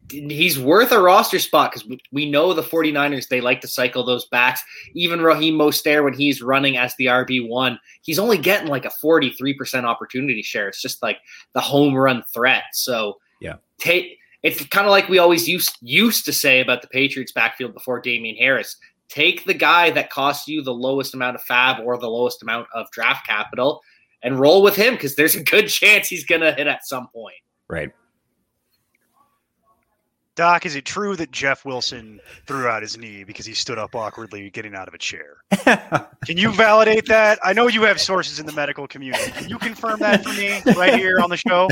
[0.09, 4.03] he's worth a roster spot because we, we know the 49ers they like to cycle
[4.03, 4.61] those backs.
[4.93, 8.89] Even Raheem Mostert when he's running as the RB one, he's only getting like a
[8.89, 10.67] 43 percent opportunity share.
[10.67, 11.17] It's just like
[11.53, 12.63] the home run threat.
[12.73, 13.55] So Yeah.
[13.79, 14.17] take.
[14.43, 17.99] It's kind of like we always used used to say about the Patriots backfield before
[17.99, 18.77] Damien Harris
[19.09, 22.67] take the guy that costs you the lowest amount of fab or the lowest amount
[22.73, 23.81] of draft capital
[24.21, 27.07] and roll with him because there's a good chance he's going to hit at some
[27.13, 27.35] point.
[27.67, 27.91] right.
[30.37, 33.95] Doc, is it true that Jeff Wilson threw out his knee because he stood up
[33.95, 35.37] awkwardly getting out of a chair?
[36.25, 37.39] Can you validate that?
[37.43, 39.31] I know you have sources in the medical community.
[39.31, 41.67] Can you confirm that for me right here on the show?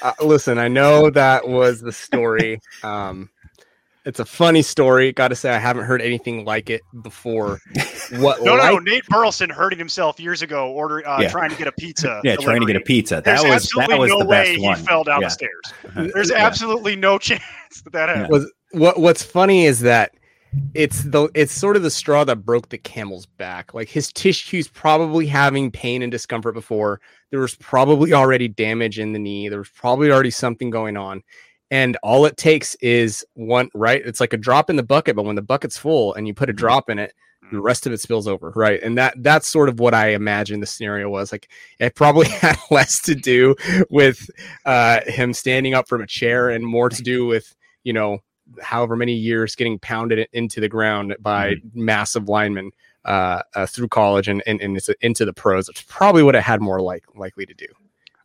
[0.00, 2.58] Uh, listen, I know that was the story.
[2.82, 3.30] Um,
[4.04, 5.12] it's a funny story.
[5.12, 7.58] Got to say, I haven't heard anything like it before.
[8.18, 8.42] What?
[8.44, 8.78] No, no, no.
[8.78, 11.28] Nate Burleson hurting himself years ago, ordering, uh, Yeah.
[11.30, 12.20] trying to get a pizza.
[12.24, 13.16] yeah, trying to get a pizza.
[13.16, 14.76] That There's was absolutely that was no the way best one.
[14.78, 15.28] he fell down Yeah.
[15.28, 16.10] the stairs.
[16.14, 16.44] There's Yeah.
[16.46, 17.42] absolutely no chance
[17.84, 18.28] that that happened.
[18.30, 18.98] was what?
[19.00, 20.12] What's funny is that
[20.74, 23.72] it's the it's sort of the straw that broke the camel's back.
[23.72, 27.00] Like his tissues probably having pain and discomfort before.
[27.30, 29.48] There was probably already damage in the knee.
[29.48, 31.22] There was probably already something going on.
[31.72, 34.02] And all it takes is one, right?
[34.04, 36.50] It's like a drop in the bucket, but when the bucket's full and you put
[36.50, 37.14] a drop in it,
[37.50, 38.78] the rest of it spills over, right?
[38.82, 41.32] And that that's sort of what I imagine the scenario was.
[41.32, 41.48] Like
[41.80, 43.56] it probably had less to do
[43.88, 44.28] with
[44.66, 48.18] uh, him standing up from a chair and more to do with you know
[48.60, 52.70] however many years getting pounded into the ground by massive linemen
[53.06, 55.70] uh, uh, through college and, and, and into the pros.
[55.70, 57.66] It's probably what it had more like likely to do.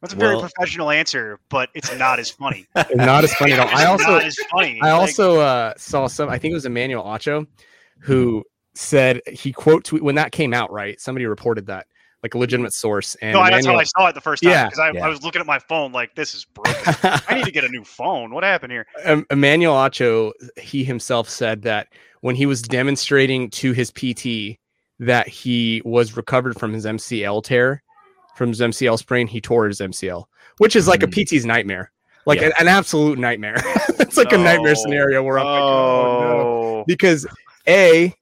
[0.01, 2.67] That's a very Well- professional answer, but it's not as funny.
[2.95, 3.67] Not as funny at all.
[3.69, 4.79] I also not as funny.
[4.81, 6.29] I also uh, saw some.
[6.29, 7.47] I think it was Emmanuel Acho,
[7.99, 8.43] who
[8.75, 10.71] said he quote tweet when that came out.
[10.71, 11.87] Right, somebody reported that
[12.23, 13.15] like a legitimate source.
[13.21, 14.65] And no, that's how I saw it the first time Yeah.
[14.65, 15.05] because I, Yeah.
[15.05, 16.73] I was looking at my phone like this is broken.
[17.03, 18.33] I need to get a new phone.
[18.33, 18.87] What happened here?
[19.05, 21.87] um, Emmanuel Acho, he himself said that
[22.21, 24.57] when he was demonstrating to his PT
[24.99, 27.83] that he was recovered from his MCL tear,
[28.37, 29.27] from his MCL sprain.
[29.27, 30.25] He tore his MCL,
[30.59, 31.13] which is like a Mm.
[31.13, 31.91] PT's nightmare,
[32.25, 32.47] like Yeah.
[32.47, 33.55] an, an absolute nightmare.
[33.99, 36.27] it's like a nightmare scenario where I'm like, oh no
[36.79, 37.25] Oh, because
[37.67, 38.13] a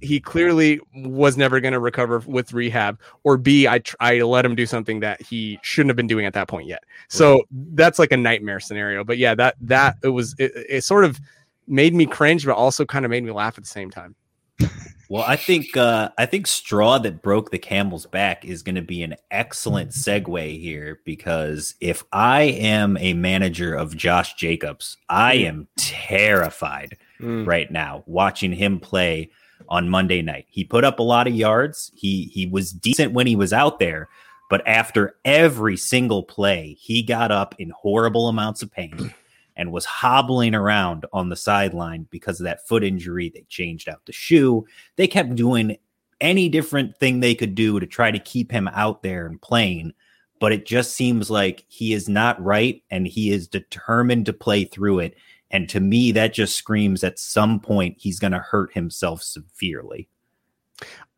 [0.00, 4.44] he clearly was never going to recover with rehab or b I, tr- I let
[4.44, 7.42] him do something that he shouldn't have been doing at that point yet so
[7.74, 11.20] that's like a nightmare scenario but yeah that that it was it, it sort of
[11.68, 14.16] made me cringe but also kind of made me laugh at the same time
[15.12, 18.80] Well, I think uh, I think straw that broke the camel's back is going to
[18.80, 20.24] be an excellent mm.
[20.24, 25.48] segue here because if I am a manager of Josh Jacobs, I mm.
[25.48, 27.46] am terrified mm.
[27.46, 29.28] right now watching him play
[29.68, 30.46] on Monday night.
[30.48, 31.92] He put up a lot of yards.
[31.94, 34.08] He he was decent when he was out there,
[34.48, 39.12] but after every single play, he got up in horrible amounts of pain
[39.56, 43.30] and was hobbling around on the sideline because of that foot injury.
[43.34, 44.66] They changed out the shoe.
[44.96, 45.76] They kept doing
[46.20, 49.92] any different thing they could do to try to keep him out there and playing.
[50.38, 54.64] But it just seems like he is not right and he is determined to play
[54.64, 55.14] through it.
[55.50, 60.08] And to me, that just screams at some point he's going to hurt himself severely.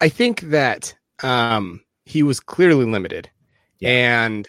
[0.00, 3.30] i think that um he was clearly limited
[3.78, 3.90] Yeah.
[3.90, 4.48] and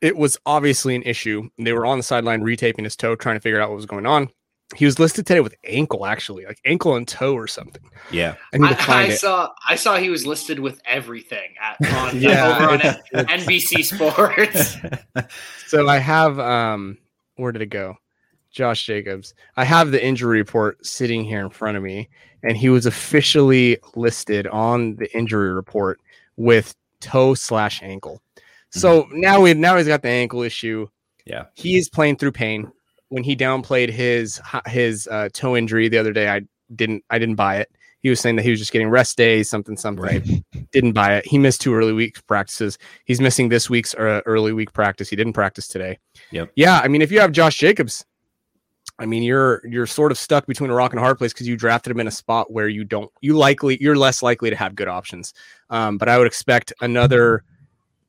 [0.00, 3.40] it was obviously an issue they were on the sideline retaping his toe trying to
[3.40, 4.28] figure out what was going on
[4.76, 8.34] he was listed today with ankle actually like ankle and toe or something Yeah.
[8.52, 11.54] i need to I, find I it saw I saw he was listed with everything
[11.60, 12.78] at on, Yeah, over on
[13.26, 14.76] NBC Sports.
[15.66, 16.96] So I have um
[17.36, 17.96] where did it go?
[18.50, 19.34] Josh Jacobs.
[19.56, 22.08] I have the injury report sitting here in front of me,
[22.42, 26.00] and he was officially listed on the injury report
[26.36, 28.22] with toe slash ankle.
[28.70, 30.88] So now we now he's got the ankle issue.
[31.24, 31.44] Yeah.
[31.54, 32.70] He is playing through pain.
[33.10, 36.42] When he downplayed his his uh, toe injury the other day, I
[36.74, 37.70] didn't I didn't buy it.
[38.00, 40.04] He was saying that he was just getting rest days, something something.
[40.04, 40.24] Right.
[40.70, 41.26] Didn't buy it.
[41.26, 42.78] He missed two early week practices.
[43.06, 45.08] He's missing this week's uh, early week practice.
[45.08, 45.98] He didn't practice today.
[46.30, 46.52] Yep.
[46.54, 48.04] Yeah, I mean, if you have Josh Jacobs,
[49.00, 51.48] I mean, you're you're sort of stuck between a rock and a hard place because
[51.48, 54.56] you drafted him in a spot where you don't you likely you're less likely to
[54.56, 55.34] have good options.
[55.70, 57.44] Um, but I would expect another,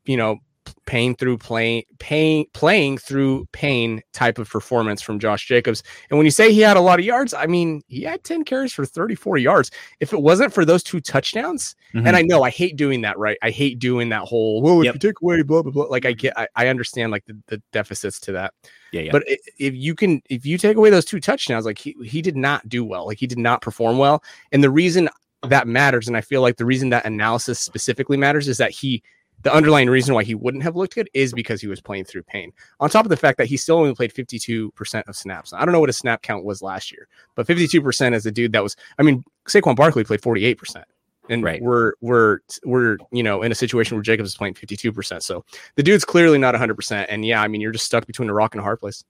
[0.06, 0.38] you know,
[0.86, 5.84] pain through playing pain playing through pain type of performance from Josh Jacobs.
[6.10, 8.44] And when you say he had a lot of yards, I mean, he had 10
[8.44, 9.72] carries for 34 yards.
[10.00, 12.28] If it wasn't for those two touchdowns, and I mm-hmm.
[12.28, 13.38] know I hate doing that, right?
[13.42, 14.94] I hate doing that whole, well, if Yep.
[14.96, 15.86] you take away blah blah blah.
[15.86, 16.18] Like I mm-hmm.
[16.18, 18.54] get I, I understand like the, the deficits to that.
[18.92, 19.12] yeah, yeah.
[19.12, 22.36] But if you can, if you take away those two touchdowns, like he he did
[22.36, 23.06] not do well.
[23.08, 24.24] Like he did not perform well.
[24.52, 25.10] And the reason
[25.44, 29.02] that matters, and I feel like the reason that analysis specifically matters, is that he,
[29.44, 32.24] the underlying reason why he wouldn't have looked good is because he was playing through
[32.24, 32.52] pain.
[32.80, 35.54] On top of the fact that he still only played fifty two percent of snaps.
[35.54, 38.26] I don't know what his snap count was last year, but fifty two percent as
[38.26, 38.76] a dude that was.
[38.98, 40.86] I mean, Saquon Barkley played forty eight percent.
[41.30, 41.62] And Right.
[41.62, 45.24] we're we're we're you know in a situation where Jacobs is playing fifty two percent.
[45.24, 47.08] So the dude's clearly not hundred percent.
[47.10, 49.04] And yeah, I mean you're just stuck between a rock and a hard place.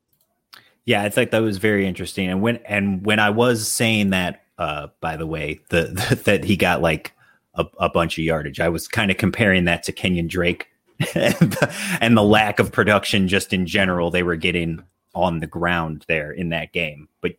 [0.86, 2.30] Yeah, I think that was very interesting.
[2.30, 6.44] And when and when I was saying that, uh, by the way, the, the that
[6.44, 7.14] he got like
[7.60, 10.68] a, a bunch of yardage, I was kind of comparing that to Kenyon Drake
[11.16, 14.84] and, the, lack of production just in general they were getting
[15.16, 17.08] on the ground there in that game.
[17.22, 17.36] But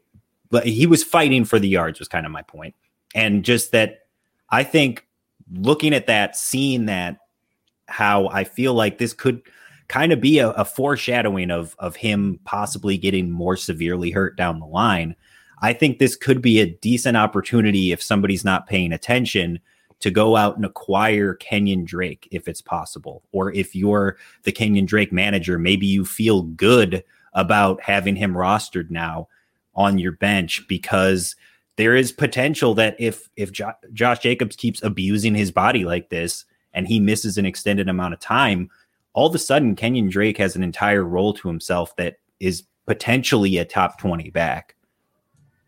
[0.51, 2.75] but he was fighting for the yards was kind of my point.
[3.15, 4.01] And just that
[4.51, 5.07] I think
[5.53, 7.19] looking at that, seeing that,
[7.87, 9.43] how I feel like this could
[9.89, 14.61] kind of be a, a foreshadowing of of him possibly getting more severely hurt down
[14.61, 15.17] the line.
[15.63, 19.61] I think this could be a decent opportunity if somebody's not paying attention
[20.01, 23.23] to go out and acquire Kenyon Drake if it's possible.
[23.33, 28.91] Or if you're the Kenyon Drake manager, maybe you feel good about having him rostered
[28.91, 29.29] now
[29.75, 31.37] on your bench because
[31.77, 36.45] there is potential that if if jo- Josh Jacobs keeps abusing his body like this
[36.75, 38.69] and he misses an extended amount of time,
[39.13, 43.59] all of a sudden Kenyon Drake has an entire role to himself that is potentially
[43.59, 44.75] a top 20 back.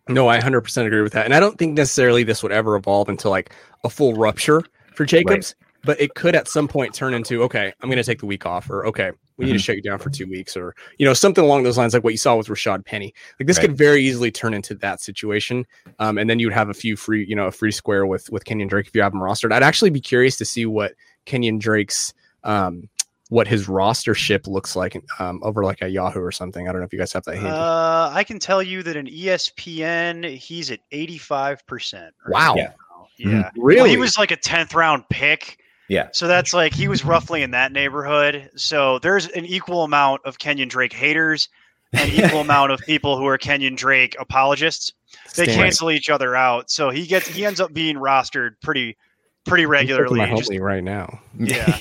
[0.09, 1.25] No, I 100% agree with that.
[1.25, 3.53] And I don't think necessarily this would ever evolve into like
[3.85, 4.63] a full rupture
[4.95, 8.19] for Jacobs, but it could at some point turn into okay, I'm going to take
[8.21, 9.63] the week off, or okay, we need to Mhm.
[9.65, 12.13] shut you down for two weeks, or you know something along those lines, like what
[12.13, 13.15] you saw with Rashaad Penny.
[13.41, 13.69] Like this Right.
[13.69, 15.67] could very easily turn into that situation,
[16.01, 18.45] um, and then you'd have a few free, you know, a free square with with
[18.45, 19.53] Kenyon Drake if you have him rostered.
[19.53, 20.95] I'd actually be curious to see what
[21.27, 22.13] Kenyon Drake's
[22.45, 22.89] um,
[23.33, 26.69] what his rostership looks like um, over like a Yahoo or something.
[26.69, 27.49] I don't know if you guys have that handy.
[27.49, 32.11] Uh, I can tell you that in ESPN, he's at 85%.
[32.29, 32.73] wow, yeah.
[33.17, 33.51] Yeah.
[33.57, 33.81] really?
[33.81, 35.59] Well, he was like a 10th round pick.
[35.89, 36.09] Yeah.
[36.13, 38.51] So that's like he was roughly in that neighborhood.
[38.55, 41.49] So there's an equal amount of Kenyon Drake haters
[41.95, 44.93] and equal amount of people who are Kenyon Drake apologists.
[45.37, 45.57] they Stan.
[45.57, 46.71] cancel each other out.
[46.71, 48.97] So he gets he ends up being rostered pretty
[49.45, 50.19] pretty I'm looking at regularly.
[50.21, 51.21] my Just- right now.
[51.39, 51.79] Yeah.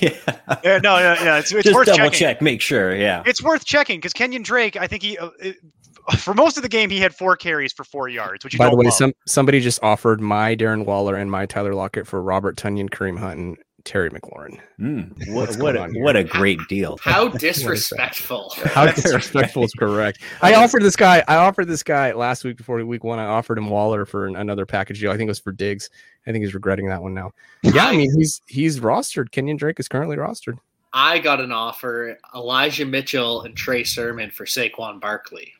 [0.64, 2.18] yeah, no, no, no, it's, it's Just worth double checking.
[2.18, 2.94] check, make sure.
[2.96, 3.22] Yeah.
[3.26, 5.56] It's worth checking because Kenyon Drake, I think he uh, it,
[6.18, 8.64] for most of the game he had four carries for four yards, which you By
[8.64, 8.94] the don't way, love.
[8.94, 13.18] some somebody just offered my Darren Waller and my Tyler Lockett for Robert Tonyan, Kareem
[13.18, 14.58] Hunt, and Terry McLaurin.
[14.80, 16.98] Mm, what what a, what a great deal.
[17.02, 18.52] How disrespectful.
[18.64, 20.20] How disrespectful is correct.
[20.40, 21.22] I offered this guy.
[21.28, 23.18] I offered this guy last week before week one.
[23.18, 25.10] I offered him Waller for an- another package deal.
[25.10, 25.90] I think it was for Diggs.
[26.26, 27.32] I think he's regretting that one now.
[27.62, 29.30] Yeah, I mean he's he's rostered.
[29.30, 30.58] Kenyon Drake is currently rostered.
[30.92, 35.54] I got an offer Elijah Mitchell and Trey Sermon for Saquon Barkley.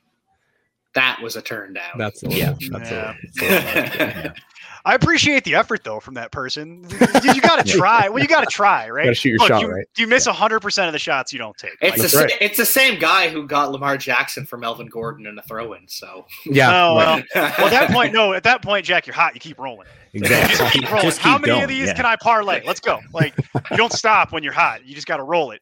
[0.94, 1.96] That was a turn down.
[1.96, 2.54] That's a Yeah.
[2.70, 3.14] that's Yeah.
[3.40, 4.32] a little,
[4.84, 6.84] I appreciate the effort though from that person.
[7.22, 8.08] you, got to try.
[8.08, 9.04] Well, you got to try, right?
[9.04, 9.86] Gotta shoot your Look, shot, you, right?
[9.96, 11.70] You miss hundred percent of the shots you don't take.
[11.80, 14.88] It's Like, the That's sa- it's the same guy who got Lamar Jackson for Melvin
[14.88, 15.86] Gordon in a throw-in.
[15.86, 16.68] So yeah.
[16.70, 17.24] Oh, right.
[17.34, 18.32] well, well, at that point, no.
[18.32, 19.34] At that point, Jack, you're hot.
[19.34, 19.86] You keep rolling.
[20.14, 20.56] Exactly.
[20.58, 21.02] Just keep rolling.
[21.04, 21.94] Just How many going, of these yeah.
[21.94, 22.62] can I parlay?
[22.66, 22.98] Let's go.
[23.14, 23.34] Like
[23.70, 24.84] you don't stop when you're hot.
[24.84, 25.60] You just got to roll it.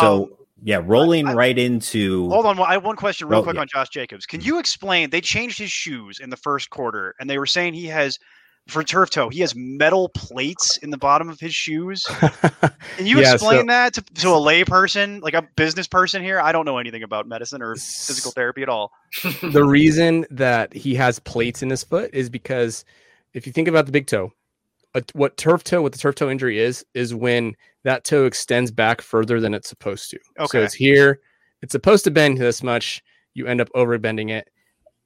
[0.00, 0.30] So Um,
[0.62, 3.62] yeah, rolling I- right into Hold on, I have one question real Oh, quick yeah.
[3.62, 4.26] on Josh Jacobs.
[4.26, 4.46] Can mm-hmm.
[4.46, 5.10] you explain?
[5.10, 8.18] They changed his shoes in the first quarter, and they were saying he has
[8.68, 9.28] for turf toe.
[9.30, 12.04] He has metal plates in the bottom of his shoes.
[12.04, 16.22] Can you Yeah, explain so- that to, to a lay person, like a business person
[16.22, 16.40] here?
[16.40, 18.92] I don't know anything about medicine or physical therapy at all.
[19.42, 22.84] the reason that he has plates in his foot is because
[23.34, 24.32] if you think about the big toe,
[24.94, 28.70] a, what turf toe, what the turf toe injury is, is when that toe extends
[28.70, 30.18] back further than it's supposed to.
[30.40, 30.58] Okay.
[30.58, 31.20] So it's here,
[31.62, 33.02] it's supposed to bend this much.
[33.34, 34.48] You end up overbending it.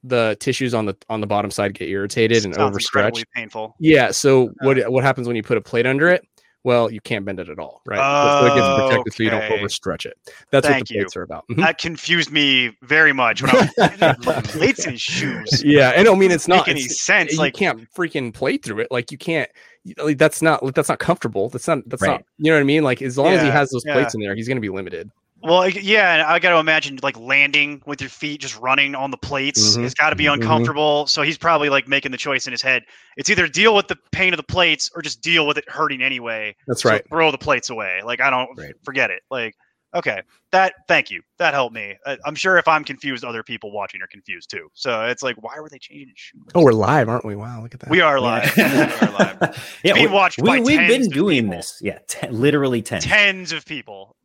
[0.03, 3.25] The tissues on the on the bottom side get irritated and overstretched.
[3.35, 3.75] painful.
[3.81, 4.11] Yeah.
[4.11, 6.27] So what what happens when you put a plate under it?
[6.63, 7.99] Well, you can't bend it at all, right?
[7.99, 10.15] so it gets protected so you don't overstretch it.
[10.51, 11.01] That's Thank what the you.
[11.03, 11.45] plates are about.
[11.51, 11.57] Mhm.
[11.57, 15.01] That confused me very much when I was "Why did he put plates in his
[15.03, 15.63] shoes.
[15.65, 17.33] Yeah, and I mean it's not Make any it's- sense?
[17.33, 18.89] you Like can't freaking play through it.
[18.91, 19.51] Like you can't.
[19.85, 21.49] You- Like, that's not that's not comfortable.
[21.49, 22.11] That's not that's Right.
[22.13, 22.23] not.
[22.39, 22.83] You know what I mean?
[22.85, 23.95] Like as long as he has those yeah.
[23.95, 25.11] plates in there, he's going to be limited.
[25.43, 29.11] Well, yeah, and I got to imagine like landing with your feet just running on
[29.11, 29.77] the plates.
[29.77, 29.85] Mhm.
[29.85, 30.35] It's got to be Mhm.
[30.35, 31.07] uncomfortable.
[31.07, 32.85] So he's probably like making the choice in his head.
[33.19, 36.03] It's either deal with the pain of the plates or just deal with it hurting
[36.03, 36.57] anyway.
[36.67, 37.03] That's So right.
[37.11, 38.01] throw the plates away.
[38.03, 38.73] Like I don't Right.
[38.85, 39.21] forget it.
[39.31, 39.55] Like
[39.95, 41.23] okay, that thank you.
[41.39, 41.97] That helped me.
[42.07, 44.69] I, I'm sure if I'm confused, other people watching are confused too.
[44.75, 46.43] So it's like, why were they changing his shoes?
[46.55, 47.37] Oh, we're live, aren't we?
[47.37, 47.91] Wow, look at that.
[47.91, 48.57] we are live.
[48.57, 49.79] we are live.
[49.85, 51.57] yeah, being we, watched by we, we've been doing people.
[51.57, 51.79] this.
[51.81, 53.01] Yeah, ten, literally ten.
[53.01, 54.17] Tens of people.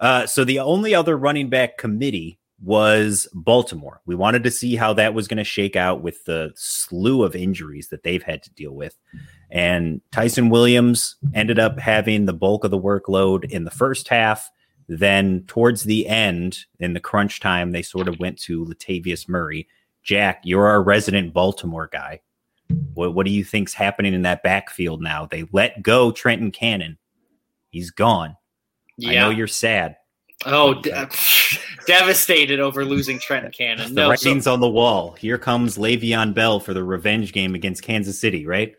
[0.00, 4.00] Uh, so the only other running back committee was Baltimore.
[4.06, 7.36] We wanted to see how that was going to shake out with the slew of
[7.36, 8.96] injuries that they've had to deal with.
[9.50, 14.50] And Ty'Son Williams ended up having the bulk of the workload in the first half.
[14.88, 19.66] Then towards the end, in the crunch time, they sort of went to Latavius Murray.
[20.02, 22.20] Jack, you're our resident Baltimore guy.
[22.94, 25.26] What, what do you think's happening in that backfield now?
[25.26, 26.98] They let go Trenton Cannon.
[27.70, 28.36] He's gone.
[29.06, 29.96] I know you're sad.
[30.46, 31.08] Oh, de-
[31.86, 33.88] devastated over losing Trenton Cannon.
[33.94, 35.12] The No, so- writing's on the wall.
[35.12, 38.74] Here comes Le'Veon Bell for the revenge game against Kansas City, right?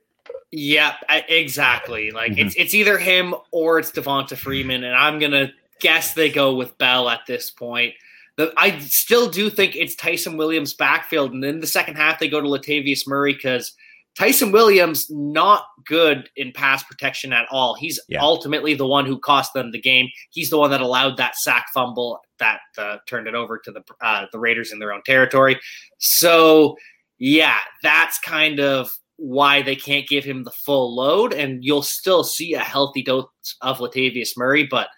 [0.51, 0.95] Yeah,
[1.27, 2.11] exactly.
[2.11, 2.45] Like Mhm.
[2.45, 5.51] it's it's either him or it's Devonta Freeman, and I'm gonna
[5.81, 7.93] guess they go with Bell at this point.
[8.37, 12.27] The, I still do think it's Ty'Son Williams' backfield, and then the second half they
[12.27, 13.73] go to Latavius Murray because
[14.17, 17.75] Ty'Son Williams not good in pass protection at all.
[17.75, 18.21] He's Yeah.
[18.21, 20.07] ultimately the one who cost them the game.
[20.31, 23.81] He's the one that allowed that sack fumble that uh, turned it over to the
[24.01, 25.59] uh, the Raiders in their own territory.
[25.99, 26.75] So
[27.17, 32.23] yeah, that's kind of why they can't give him the full load, and you'll still
[32.25, 33.25] see a healthy dose
[33.61, 34.67] of Latavius Murray.
[34.69, 34.89] But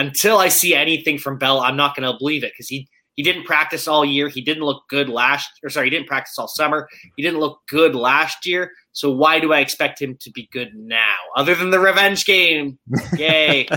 [0.00, 3.22] until I see anything from Bell, I'm not going to believe it because he he
[3.22, 4.28] didn't practice all year.
[4.28, 6.88] He didn't look good last, or sorry, he didn't practice all summer.
[7.16, 8.70] He didn't look good last year.
[8.92, 12.78] So why do I expect him to be good now, other than the revenge game?
[13.16, 13.68] Yay!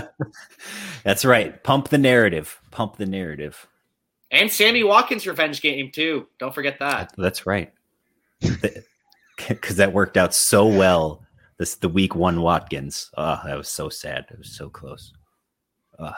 [1.04, 1.62] That's right.
[1.62, 2.58] Pump the narrative.
[2.70, 3.66] Pump the narrative.
[4.30, 6.26] and Sammy Watkins' revenge game too.
[6.38, 7.12] Don't forget that.
[7.18, 7.70] That's right.
[8.40, 11.22] Because that worked out so well.
[11.58, 13.10] This the week one Watkins.
[13.16, 14.26] Oh, that was so sad.
[14.30, 15.12] It was so close.
[15.98, 16.12] Uh,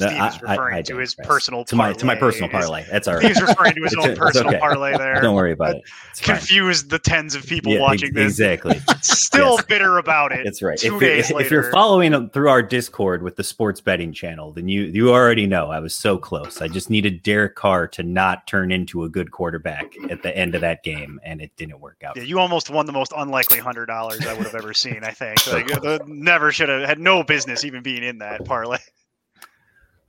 [0.00, 2.84] Steve's referring to his personal to my to my personal parlay.
[2.88, 3.24] That's all right.
[3.26, 4.60] He's referring to his own personal okay.
[4.60, 5.20] parlay there.
[5.20, 5.82] Don't worry about it.
[6.10, 6.36] It's fine.
[6.36, 8.32] Confused the tens of people Yeah, watching ex- this.
[8.38, 8.80] exactly.
[9.02, 9.64] Still Yes.
[9.64, 10.42] bitter about it.
[10.44, 10.78] That's right.
[10.78, 11.46] Two If, days if, later.
[11.46, 15.48] if you're following through our Discord with the sports betting channel, then you you already
[15.48, 16.62] know I was so close.
[16.62, 20.54] I just needed Derek Carr to not turn into a good quarterback at the end
[20.54, 22.16] of that game, and it didn't work out.
[22.16, 25.00] Yeah, you almost won the most unlikely hundred dollars I would have ever seen.
[25.02, 28.78] I think like, uh, never should have had no business even being in that parlay.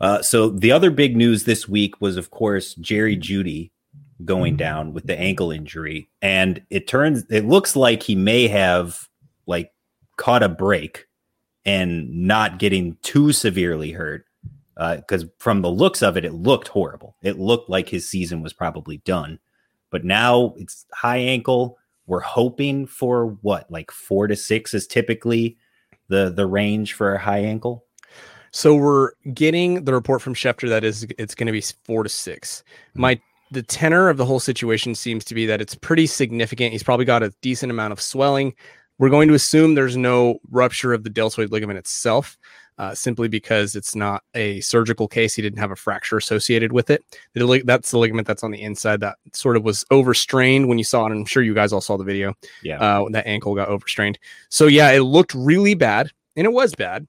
[0.01, 3.71] Uh, so the other big news this week was, of course, Jerry Jeudy
[4.25, 9.07] going down with the ankle injury, and it turns it looks like he may have
[9.45, 9.71] like
[10.17, 11.07] caught a break
[11.65, 14.25] and not getting too severely hurt.
[14.75, 17.17] Because uh, from the looks of it, it looked horrible.
[17.21, 19.39] It looked like his season was probably done.
[19.91, 21.77] But now it's high ankle.
[22.07, 25.57] We're hoping for what, like four to six is typically
[26.07, 27.85] the the range for a high ankle.
[28.51, 32.09] So we're getting the report from Schefter that is it's going to be four to
[32.09, 33.01] 6 mm-hmm.
[33.01, 33.21] My
[33.51, 36.71] the tenor of the whole situation seems to be that it's pretty significant.
[36.71, 38.53] He's probably got a decent amount of swelling.
[38.99, 42.37] We're going to assume there's no rupture of the deltoid ligament itself,
[42.77, 45.33] uh, simply because it's not a surgical case.
[45.33, 47.03] He didn't have a fracture associated with it.
[47.33, 50.83] The, that's the ligament that's on the inside that sort of was overstrained when you
[50.83, 51.11] saw it.
[51.11, 52.35] I'm sure you guys all saw the video.
[52.61, 52.79] Yeah.
[52.79, 54.19] Uh, that ankle got overstrained.
[54.49, 57.07] So, yeah, it looked really bad, and it was bad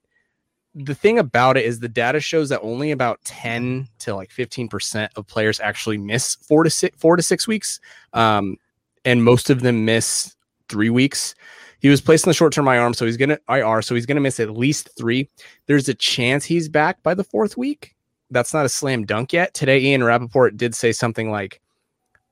[0.75, 5.09] the thing about it is the data shows that only about 10 to like 15%
[5.17, 7.81] of players actually miss four to six four to six weeks
[8.13, 8.57] um,
[9.05, 10.37] and most of them miss
[10.69, 11.35] three weeks
[11.81, 14.39] he was placed in the short-term IR, so he's gonna IR, so he's gonna miss
[14.39, 15.29] at least three.
[15.67, 17.97] There's a chance he's back by the fourth week.
[18.31, 19.55] That's not a slam dunk yet.
[19.55, 21.61] Today, Ian Rapoport did say something like,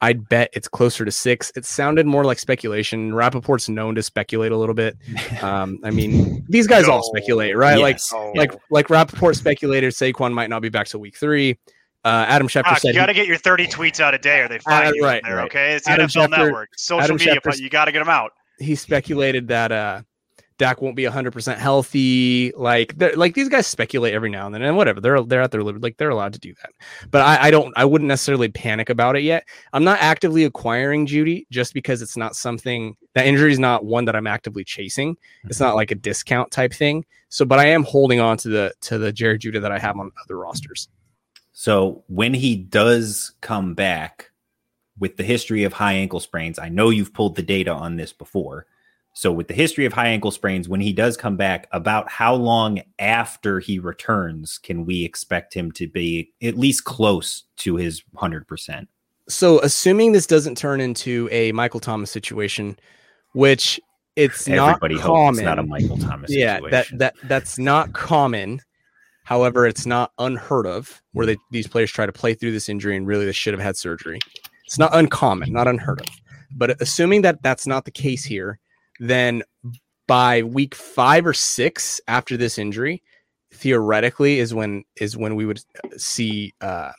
[0.00, 1.50] I'd bet it's closer to six.
[1.56, 3.12] It sounded more like speculation.
[3.12, 4.96] Rapoport's known to speculate a little bit.
[5.42, 6.94] Um, I mean, these guys no.
[6.94, 7.78] all speculate, right?
[7.78, 8.12] Yes.
[8.12, 11.58] Like, like, like Rapoport speculated Saquon might not be back till week three.
[12.04, 14.40] Uh, Adam Schefter ah, said you got to get your 30 tweets out a day,
[14.40, 15.36] or they find uh, you right, there.
[15.36, 15.46] Right.
[15.46, 17.98] Okay, it's the Adam NFL Schefter, Network, social Adam media, but you got to get
[17.98, 18.32] them out.
[18.60, 20.02] He speculated that uh,
[20.58, 22.52] Dak won't be 100% healthy.
[22.56, 25.00] Like, like these guys speculate every now and then, and whatever.
[25.00, 26.72] They're they're at their liberty, like they're allowed to do that.
[27.10, 29.46] But I, I don't, I wouldn't necessarily panic about it yet.
[29.72, 34.04] I'm not actively acquiring Jeudy just because it's not something that injury is not one
[34.06, 35.16] that I'm actively chasing.
[35.44, 35.76] It's not mm-hmm.
[35.76, 37.04] like a discount type thing.
[37.28, 39.96] So, but I am holding on to the to the Jerry Jeudy that I have
[39.96, 40.88] on other rosters.
[41.52, 44.30] So when he does come back
[44.98, 48.12] with the history of high ankle sprains, I know you've pulled the data on this
[48.12, 48.66] before
[49.18, 52.36] so, with the history of high ankle sprains, when he does come back, about how
[52.36, 58.04] long after he returns can we expect him to be at least close to his
[58.14, 58.86] 100%?
[59.28, 62.78] So, assuming this doesn't turn into a Michael Thomas situation,
[63.32, 63.80] which
[64.14, 66.30] it's everybody not common, it's not a Michael Thomas.
[66.32, 66.98] Yeah, situation.
[66.98, 68.62] that that that's not common.
[69.24, 72.96] However, it's not unheard of where they, these players try to play through this injury
[72.96, 74.20] and really they should have had surgery.
[74.64, 76.06] It's not uncommon, not unheard of.
[76.54, 78.60] But assuming that that's not the case here,
[78.98, 79.42] then
[80.06, 83.02] by week five or six after this injury,
[83.52, 85.60] theoretically is when is when we would
[85.96, 86.92] see uh,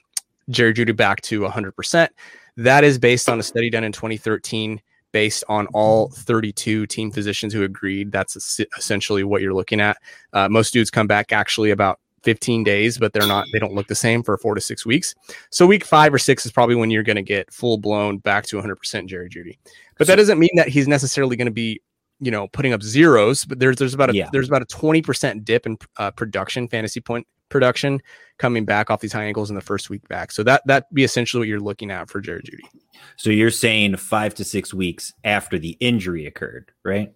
[0.50, 2.10] Jerry Jeudy back to 100%.
[2.58, 4.82] That is based on a study done in 2013
[5.12, 8.12] based on all 32 team physicians who agreed.
[8.12, 9.98] That's essentially what you're looking at.
[10.34, 13.88] Uh, most dudes come back actually about 15 days, but they're not, they don't look
[13.88, 15.16] the same for four to six weeks.
[15.50, 18.46] So week five or six is probably when you're going to get full blown back
[18.48, 19.58] to 100% Jerry Jeudy.
[19.98, 21.82] But that doesn't mean that he's necessarily going to be
[22.20, 24.30] you know putting up zeros but there's there's about a yeah.
[24.32, 28.00] there's about a 20% dip in uh, production fantasy point production
[28.38, 31.04] coming back off these high ankles in the first week back so that that be
[31.04, 32.82] essentially what you're looking at for Jared Jeudy.
[33.18, 37.12] so you're saying five to six weeks after the injury occurred right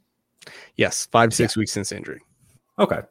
[0.76, 1.62] yes five to six yeah.
[1.62, 2.20] weeks since injury
[2.80, 3.02] okay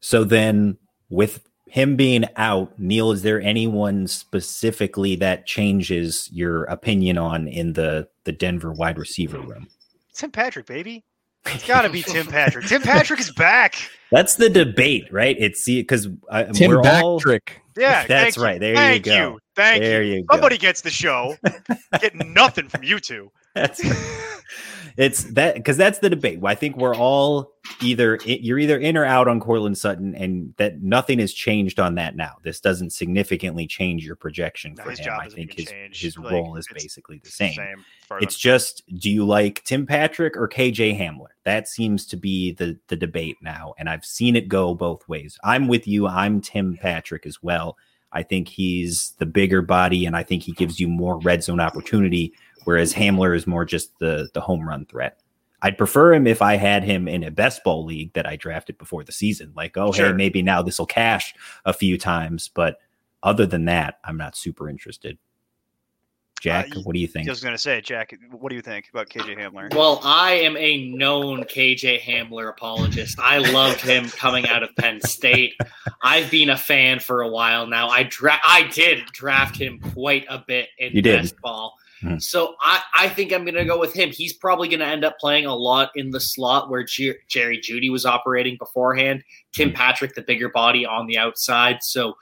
[0.00, 0.76] so then
[1.10, 7.74] with him being out neil is there anyone specifically that changes your opinion on in
[7.74, 9.68] the the denver wide receiver room
[10.14, 11.04] tim patrick baby
[11.54, 12.66] it's got to be Tim Patrick.
[12.66, 13.76] Tim Patrick is back.
[14.10, 15.36] That's the debate, right?
[15.38, 17.62] It's see because uh, Tim we're Patrick.
[17.76, 18.60] All, yeah, that's right.
[18.60, 19.32] There thank you go.
[19.32, 19.40] You.
[19.54, 20.16] Thank there you.
[20.16, 21.36] you Somebody gets the show.
[22.00, 23.30] Getting nothing from you two.
[23.54, 23.80] That's
[24.96, 26.40] it's that because that's the debate.
[26.42, 30.82] I think we're all either you're either in or out on Courtland Sutton, and that
[30.82, 32.36] nothing has changed on that now.
[32.42, 35.12] This doesn't significantly change your projection for him.
[35.20, 37.54] I think his his like, role is basically the same.
[37.54, 37.84] same
[38.20, 41.28] it's just do you like Tim Patrick or KJ Hamler?
[41.44, 45.38] That seems to be the the debate now, and I've seen it go both ways.
[45.44, 46.06] I'm with you.
[46.06, 47.76] I'm Tim Patrick as well.
[48.12, 51.60] I think he's the bigger body, and I think he gives you more red zone
[51.60, 52.32] opportunity
[52.66, 55.22] whereas Hamler is more just the the home run threat.
[55.62, 58.76] I'd prefer him if I had him in a best ball league that I drafted
[58.76, 59.52] before the season.
[59.56, 60.08] Like, oh, sure.
[60.08, 62.48] hey, maybe now this will cash a few times.
[62.48, 62.78] But
[63.22, 65.16] other than that, I'm not super interested.
[66.40, 67.26] Jack, uh, what do you think?
[67.28, 69.74] I was going to say, Jack, what do you think about KJ Hamler?
[69.74, 73.18] Well, I am a known KJ Hamler apologist.
[73.18, 75.54] I loved him coming out of Penn State.
[76.02, 77.88] I've been a fan for a while now.
[77.88, 81.40] I dra- I did draft him quite a bit in you best did.
[81.40, 81.78] ball.
[82.00, 82.18] Hmm.
[82.18, 84.10] So I, I think I'm going to go with him.
[84.10, 87.58] He's probably going to end up playing a lot in the slot where G- Jerry
[87.58, 89.24] Jeudy was operating beforehand.
[89.52, 89.76] Tim hmm.
[89.76, 91.78] Patrick, the bigger body on the outside.
[91.82, 92.14] So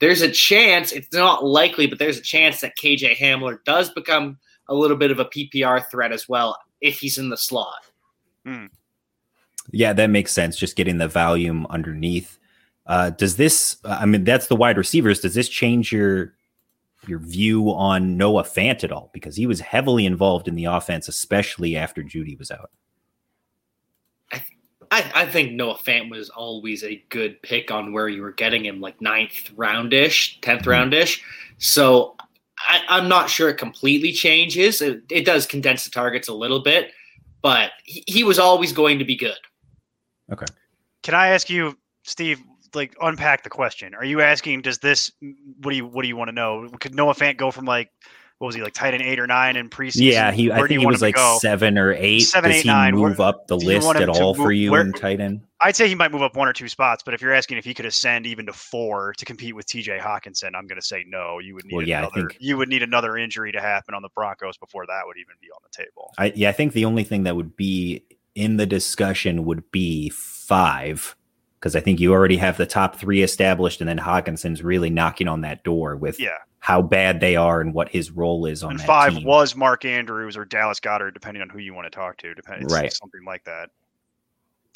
[0.00, 4.38] there's a chance, it's not likely, but there's a chance that KJ Hamler does become
[4.68, 7.86] a little bit of a PPR threat as well if he's in the slot.
[9.70, 10.56] Yeah, that makes sense.
[10.56, 12.38] Just getting the volume underneath.
[12.86, 13.76] Uh, does this?
[13.84, 15.20] I mean, that's the wide receivers.
[15.20, 16.34] Does this change your
[17.06, 19.10] your view on Noah Fant at all?
[19.12, 22.70] Because he was heavily involved in the offense, especially after Jeudy was out.
[24.92, 28.66] I, I think Noah Fant was always a good pick on where you were getting
[28.66, 30.68] him, like ninth roundish, 10th mm-hmm.
[30.68, 31.22] roundish.
[31.56, 32.14] So
[32.58, 34.82] I, I'm not sure it completely changes.
[34.82, 36.92] It, it does condense the targets a little bit,
[37.40, 39.38] but he, he was always going to be good.
[40.30, 40.44] Okay.
[41.02, 42.42] Can I ask you, Steve?
[42.74, 43.94] Like, unpack the question.
[43.94, 44.62] Are you asking?
[44.62, 45.10] Does this?
[45.60, 45.86] What do you?
[45.86, 46.68] What do you want to know?
[46.80, 47.90] Could Noah Fant go from like,
[48.38, 50.10] what was he like, tight end eight or nine in preseason?
[50.12, 50.48] Yeah, he.
[50.48, 51.38] Where do think he was like go?
[51.40, 52.20] seven or eight.
[52.20, 52.94] Seven, Does eight, he nine.
[52.94, 55.42] move Where- up the list at all for you where- in tight end?
[55.64, 57.64] I'd say he might move up one or two spots, but if you're asking if
[57.64, 59.96] he could ascend even to four to compete with T.J.
[59.98, 61.38] Hockenson, I'm going to say no.
[61.38, 62.14] You would need Well, yeah, I another.
[62.30, 65.36] think- You would need another injury to happen on the Broncos before that would even
[65.40, 66.12] be on the table.
[66.18, 68.02] I yeah, I think the only thing that would be
[68.34, 71.14] in the discussion would be five,
[71.62, 75.28] because I think you already have the top three established, and then Hockenson's really knocking
[75.28, 78.72] on that door with Yeah, how bad they are and what his role is on
[78.72, 79.22] and five team.
[79.24, 82.34] was Mark Andrews or Dallas Goedert, depending on who you want to talk to.
[82.34, 82.92] Depending, Right.
[82.92, 83.70] Something like that.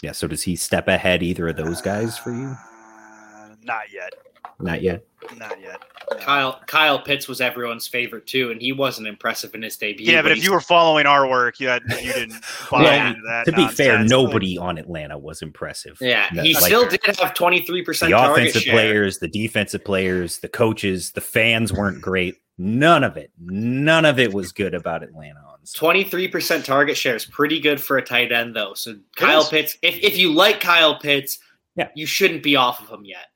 [0.01, 0.13] yeah.
[0.13, 2.55] So does he step ahead either of those guys for you?
[2.57, 4.13] Uh, not yet.
[4.59, 5.05] Not yet.
[5.37, 5.83] Not yet.
[6.11, 6.17] No.
[6.19, 10.07] Kyle Kyle Pitts was everyone's favorite too, and he wasn't impressive in his debut.
[10.11, 12.41] Yeah, but if you were following our work, you had, you didn't
[12.71, 13.45] buy Well, into that.
[13.47, 15.99] to be fair, nobody on Atlanta was impressive.
[16.01, 18.73] yeah, No, he like, still did have twenty three percent the offensive share.
[18.75, 22.37] players, the defensive players, the coaches, the fans weren't great.
[22.57, 25.41] None of it, none of it was good about Atlanta.
[25.75, 28.73] 23% target share is pretty good for a tight end, though.
[28.75, 29.49] So Kyle is.
[29.49, 31.39] Pitts, if, if you like Kyle Pitts,
[31.75, 31.89] Yeah.
[31.97, 33.27] you shouldn't be off of him yet.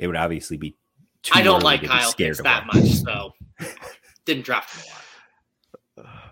[0.00, 0.76] It would obviously be.
[1.22, 3.32] Too I don't like to be Kyle scared Pitts that much, so
[4.24, 4.96] didn't draft him a lot.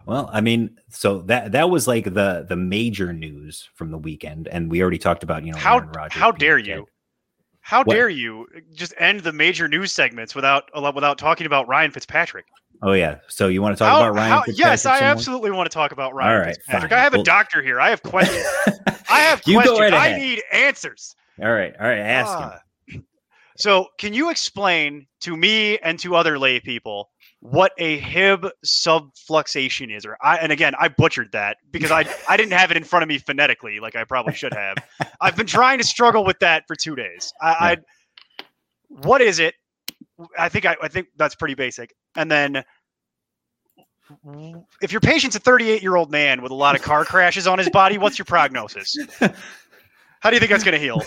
[0.07, 4.49] Well, I mean, so that that was like the the major news from the weekend,
[4.49, 6.67] and we already talked about you know How Aaron Rodgers how being dare dead.
[6.67, 6.87] you?
[7.61, 7.93] How What?
[7.95, 12.47] dare you just end the major news segments without without talking about Ryan Fitzpatrick?
[12.81, 14.31] Oh yeah, so you want to talk How- about Ryan?
[14.31, 16.91] how- Fitzpatrick yes, I some absolutely want to talk about Ryan All right, Fitzpatrick.
[16.91, 16.99] fine.
[16.99, 17.79] I have a doctor here.
[17.79, 18.47] I have questions.
[19.11, 19.93] I have You go questions.
[19.93, 21.15] right I need answers.
[21.43, 22.51] all right, all right, ask him.
[22.55, 22.59] Ah.
[23.59, 29.95] So, can you explain to me and to other lay people what a Hib subfluxation
[29.95, 30.07] is?
[30.07, 33.03] Or I, and again, I butchered that because I I didn't have it in front
[33.03, 34.77] of me phonetically like I probably should have.
[35.21, 37.33] I've been trying to struggle with that for two days.
[37.41, 37.77] I, I
[38.89, 39.55] what is it?
[40.39, 41.95] I think I, I think that's pretty basic.
[42.17, 42.65] And then
[44.81, 47.59] if your patient's a 38 year old man with a lot of car crashes on
[47.59, 48.97] his body, what's your prognosis?
[50.21, 51.03] How do you think that's going to heal?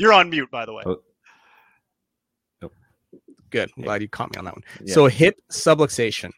[0.00, 0.82] You're on mute, by the way.
[0.86, 1.00] Oh.
[3.50, 3.70] Good.
[3.76, 4.62] I'm glad you caught me on that one.
[4.84, 4.94] Yeah.
[4.94, 6.30] So hip subluxation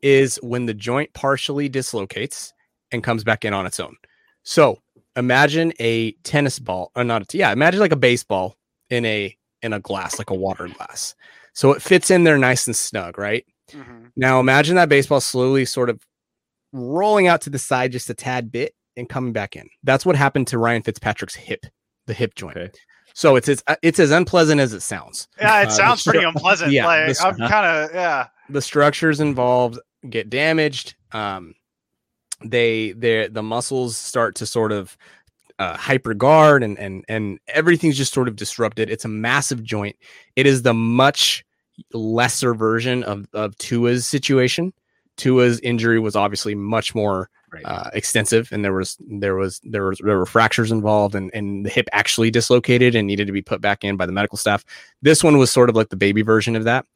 [0.00, 2.52] is when the joint partially dislocates
[2.92, 3.96] and comes back in on its own.
[4.44, 4.78] So
[5.16, 7.22] imagine a tennis ball, or not?
[7.34, 8.56] A, yeah, imagine like a baseball
[8.90, 11.14] in a in a glass, like a water glass.
[11.52, 13.44] So it fits in there nice and snug, right?
[13.70, 14.12] Mhm.
[14.16, 16.00] Now imagine that baseball slowly sort of
[16.72, 19.68] rolling out to the side just a tad bit and coming back in.
[19.82, 21.66] That's what happened to Ryan Fitzpatrick's hip,
[22.06, 22.56] the hip joint.
[22.56, 22.70] Okay.
[23.14, 25.28] So it's it's it's as unpleasant as it sounds.
[25.40, 26.72] Yeah, it Uh, sounds the pretty unpleasant.
[26.72, 28.28] yeah, like the I'm kind of yeah.
[28.48, 30.94] the structures involved get damaged.
[31.12, 31.54] Um,
[32.44, 34.96] they they the muscles start to sort of
[35.58, 38.90] uh, hyper guard and and and everything's just sort of disrupted.
[38.90, 39.96] It's a massive joint.
[40.36, 41.44] It is the much
[41.92, 44.72] lesser version of of Tua's situation.
[45.18, 47.62] Tua's injury was obviously much more Right.
[47.66, 51.66] uh, extensive, and there was there was there was there were fractures involved, and and
[51.66, 54.64] the hip actually dislocated and needed to be put back in by the medical staff.
[55.02, 56.86] This one was sort of like the baby version of that,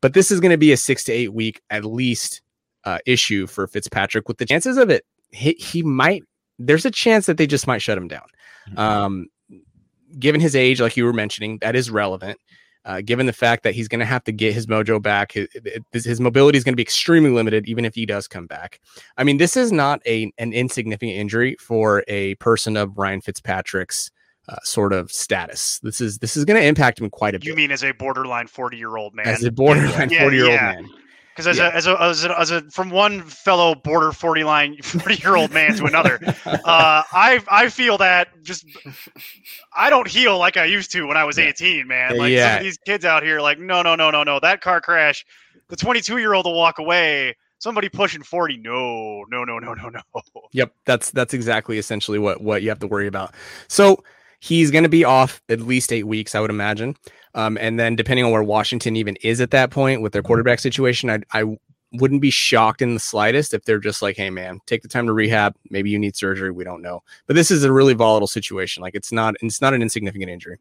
[0.00, 2.42] but this is going to be a six to eight week at least
[2.84, 4.28] uh, issue for Fitzpatrick.
[4.28, 6.22] With the chances of it, he, he might.
[6.60, 8.26] There's a chance that they just might shut him down.
[8.70, 8.78] Mhm.
[8.78, 9.26] Um,
[10.18, 12.38] given his age, like you were mentioning, that is relevant.
[12.84, 16.04] Uh, given the fact that he's going to have to get his mojo back, his,
[16.04, 18.80] his mobility is going to be extremely limited, even if he does come back.
[19.16, 24.10] I mean, this is not a an insignificant injury for a person of Ryan Fitzpatrick's
[24.48, 25.78] uh, sort of status.
[25.82, 27.46] This is this is going to impact him quite a bit.
[27.46, 29.26] You mean as a borderline 40 year old man?
[29.26, 30.74] as a borderline Yeah, forty year old yeah.
[30.74, 30.90] man?
[31.34, 31.66] Because as, Yeah.
[31.66, 35.34] a, as, a, as, a, as a from one fellow border 40 line 40 year
[35.36, 38.64] old man to another, uh, I I feel that just
[39.76, 41.46] I don't heal like I used to when I was Yeah.
[41.46, 42.16] 18, man.
[42.16, 44.80] Like some of these kids out here, like no no no no no, that car
[44.80, 45.24] crash,
[45.68, 47.36] the 22 year old will walk away.
[47.58, 50.02] Somebody pushing 40, no no no no no no.
[50.52, 53.34] Yep, that's that's exactly essentially what what you have to worry about.
[53.68, 54.04] So
[54.44, 56.94] he's going to be off at least eight weeks, I would imagine.
[57.34, 60.58] Um, and then depending on where Washington even is at that point with their quarterback
[60.58, 61.56] situation, I, I
[61.92, 65.06] wouldn't be shocked in the slightest if they're just like, hey, man, take the time
[65.06, 65.54] to rehab.
[65.70, 66.50] Maybe you need surgery.
[66.50, 67.02] We don't know.
[67.26, 68.82] But this is a really volatile situation.
[68.82, 70.58] Like it's not, it's not an insignificant injury.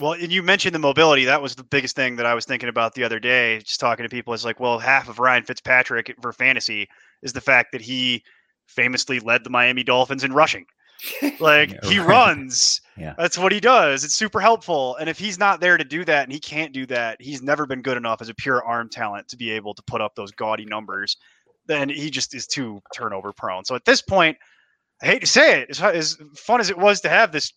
[0.00, 1.24] Well, and you mentioned the mobility.
[1.24, 4.04] That was the biggest thing that I was thinking about the other day, just talking
[4.04, 4.32] to people.
[4.32, 6.88] It's like, well, half of Ryan Fitzpatrick for fantasy
[7.20, 8.22] is the fact that he
[8.68, 10.66] famously led the Miami Dolphins in rushing.
[11.40, 12.08] Like Yeah, he right.
[12.08, 12.80] runs.
[12.98, 13.14] Yeah.
[13.16, 14.04] That's what he does.
[14.04, 14.96] It's super helpful.
[14.96, 17.64] And if he's not there to do that and he can't do that, he's never
[17.64, 20.30] been good enough as a pure arm talent to be able to put up those
[20.30, 21.16] gaudy numbers.
[21.66, 23.64] Then he just is too turnover prone.
[23.64, 24.36] So at this point,
[25.02, 27.54] I hate to say it, as, as fun as it was to have this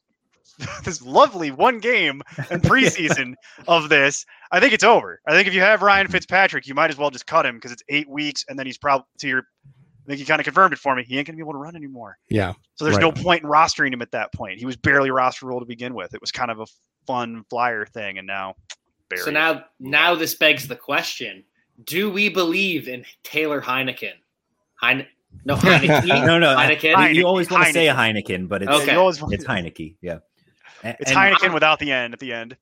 [0.83, 3.33] this lovely one game and preseason
[3.67, 5.19] of this, I think it's over.
[5.27, 7.73] I think if you have Ryan Fitzpatrick, you might as well just cut him because
[7.73, 9.43] it's eight weeks and then he's probably to your
[10.05, 11.03] I think you kind of confirmed it for me.
[11.03, 12.17] He ain't gonna be able to run anymore.
[12.29, 12.53] Yeah.
[12.75, 13.01] So there's Right.
[13.01, 14.59] no point in rostering him at that point.
[14.59, 16.13] He was barely rosterable to begin with.
[16.13, 16.65] It was kind of a
[17.07, 18.55] fun flyer thing, and now
[19.09, 19.23] buried.
[19.23, 21.43] So now, now this begs the question:
[21.85, 24.13] Do we believe in Taylor Heineken?
[24.81, 25.07] Heine-
[25.43, 26.05] no, Heinicke.
[26.25, 26.83] No, no, Heineken.
[26.83, 28.25] You, Heineken, you always want to say a Heineken.
[28.27, 28.95] Heineken, but it's Okay.
[28.95, 29.95] Always it's Heinicke.
[30.01, 30.19] Yeah,
[30.83, 32.55] A- it's and, Heineken without the end at the end.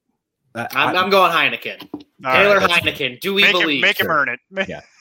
[0.55, 1.89] uh, I'm, I- I'm going Heineken.
[2.23, 2.69] Taylor right.
[2.69, 3.19] Heineken.
[3.19, 3.81] Do we make him, believe?
[3.81, 4.39] make him earn it.
[4.69, 4.79] Yeah.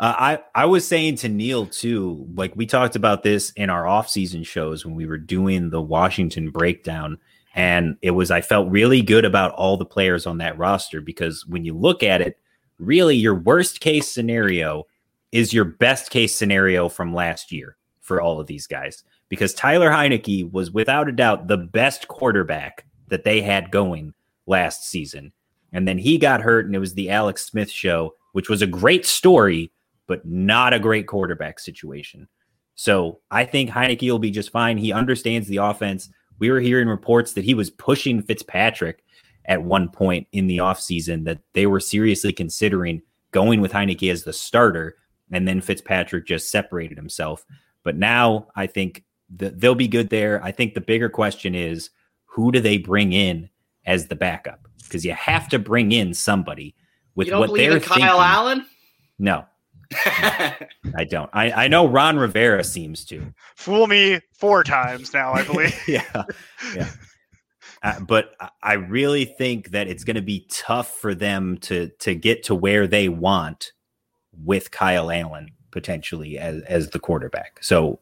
[0.00, 0.14] Uh,
[0.54, 4.44] I I was saying to Neil too, like we talked about this in our off-season
[4.44, 7.18] shows when we were doing the Washington breakdown,
[7.54, 11.46] and it was I felt really good about all the players on that roster because
[11.46, 12.38] when you look at it,
[12.78, 14.84] really your worst case scenario
[15.32, 19.90] is your best case scenario from last year for all of these guys because Tyler
[19.90, 24.14] Heinicke was without a doubt the best quarterback that they had going
[24.46, 25.32] last season.
[25.72, 28.66] And then he got hurt, and it was the Alex Smith show, which was a
[28.66, 29.70] great story,
[30.10, 32.26] but not a great quarterback situation.
[32.74, 34.76] So I think Heinicke will be just fine.
[34.76, 36.10] He understands the offense.
[36.40, 39.04] We were hearing reports that he was pushing Fitzpatrick
[39.44, 44.24] at one point in the offseason, that they were seriously considering going with Heinicke as
[44.24, 44.96] the starter,
[45.30, 47.46] and then Fitzpatrick just separated himself.
[47.84, 50.42] But now I think they'll be good there.
[50.42, 51.90] I think the bigger question is
[52.24, 53.48] who do they bring in
[53.86, 54.66] as the backup?
[54.82, 56.74] Because you have to bring in somebody
[57.14, 58.08] with you don't what believe they're in Kyle thinking.
[58.08, 58.66] Allen?
[59.20, 59.44] No,
[59.94, 61.30] I don't.
[61.32, 63.34] I, I know Ron Rivera seems to.
[63.56, 65.76] Fool me four times now, I believe.
[65.88, 66.22] yeah,
[66.74, 66.88] yeah.
[67.82, 71.88] Uh, but I- I really think that it's going to be tough for them to
[72.00, 73.72] to get to where they want
[74.44, 77.58] with Kyle Allen potentially as as the quarterback.
[77.62, 77.98] So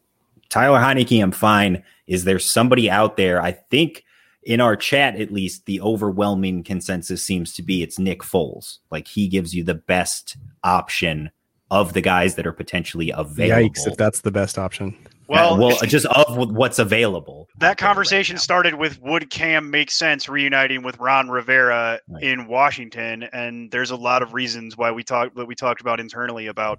[0.49, 1.85] Tyler Heinicke, I'm fine.
[2.09, 3.41] Is there somebody out there?
[3.41, 4.05] I think
[4.43, 8.79] in our chat, at least, the overwhelming consensus seems to be it's Nick Foles.
[8.91, 11.31] Like he gives you the best option
[11.71, 13.69] of the guys that are potentially available.
[13.71, 13.87] Yikes!
[13.87, 14.97] If that's the best option.
[15.29, 17.49] Well, well, just of what's available.
[17.59, 18.41] that conversation now.
[18.41, 22.23] started with would Cam make sense reuniting with Ron Rivera Right.
[22.23, 26.01] in Washington, and there's a lot of reasons why we talked that we talked about
[26.01, 26.79] internally about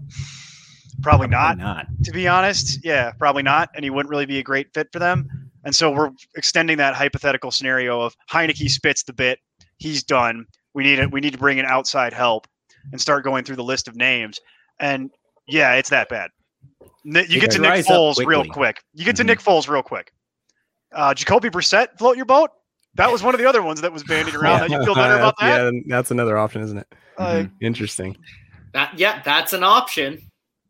[1.04, 1.86] probably not not.
[2.04, 2.84] to be honest.
[2.84, 3.70] Yeah, probably not.
[3.76, 5.30] And he wouldn't really be a great fit for them.
[5.64, 9.40] And so we're extending that hypothetical scenario of Heinicke spits the bit.
[9.78, 10.46] He's done.
[10.74, 11.12] We need it.
[11.12, 12.48] We need to bring in outside help
[12.92, 14.40] and start going through the list of names.
[14.80, 15.10] And
[15.48, 16.30] yeah, it's that bad.
[17.04, 18.82] You It get to Nick Foles real quick.
[18.94, 19.28] You get to Mhm.
[19.28, 20.12] Nick Foles real quick.
[20.94, 22.52] Uh, Jacoby Brissett float your boat.
[22.96, 24.62] That was one of the other ones that was bandied around.
[24.62, 25.74] That you feel better about that?
[25.74, 26.88] Yeah, that's another option, isn't it?
[27.18, 28.18] Uh, Interesting.
[28.74, 30.22] That, yeah, that's an option.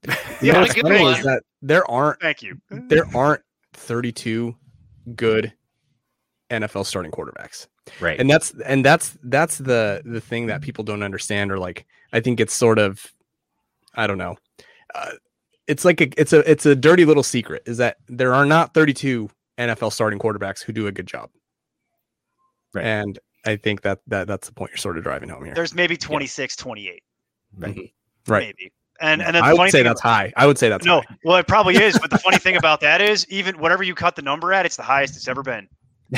[0.07, 1.15] You Yeah, know what's good funny one.
[1.17, 2.57] is that there aren't thank you.
[2.69, 3.41] there aren't
[3.73, 4.55] 32
[5.15, 5.51] good
[6.49, 7.67] NFL starting quarterbacks.
[7.99, 8.17] Right.
[8.17, 12.21] And that's and that's that's the the thing that people don't understand or like I
[12.21, 13.05] think it's sort of
[13.99, 14.37] I don't know.
[14.95, 15.11] Uh,
[15.67, 18.73] it's like a it's a it's a dirty little secret is that there are not
[18.73, 21.29] 32 NFL starting quarterbacks who do a good job.
[22.73, 22.85] Right.
[22.85, 25.53] And I think that that that's the point you're sort of driving home here.
[25.53, 27.03] There's maybe 26, 28.
[27.57, 27.77] right.
[28.27, 28.47] Right.
[28.57, 28.71] Maybe.
[29.01, 30.33] And and then the I funny would say thing that's high.
[30.35, 31.15] I would say that's No, high.
[31.23, 31.97] well, it probably is.
[31.99, 34.75] But the funny thing about that is, even whatever you cut the number at, it's
[34.75, 35.67] the highest it's ever been.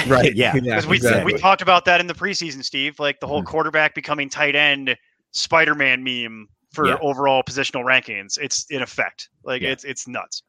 [0.08, 0.34] Right.
[0.36, 0.54] Yeah.
[0.54, 1.34] Because we exactly.
[1.34, 3.00] we talked about that in the preseason, Steve.
[3.00, 3.48] Like the whole Mhm.
[3.48, 4.96] quarterback becoming tight end
[5.32, 6.98] Spider-Man meme for Yeah.
[7.02, 8.38] overall positional rankings.
[8.40, 9.30] It's in effect.
[9.44, 9.70] Like Yeah.
[9.70, 10.44] it's it's nuts.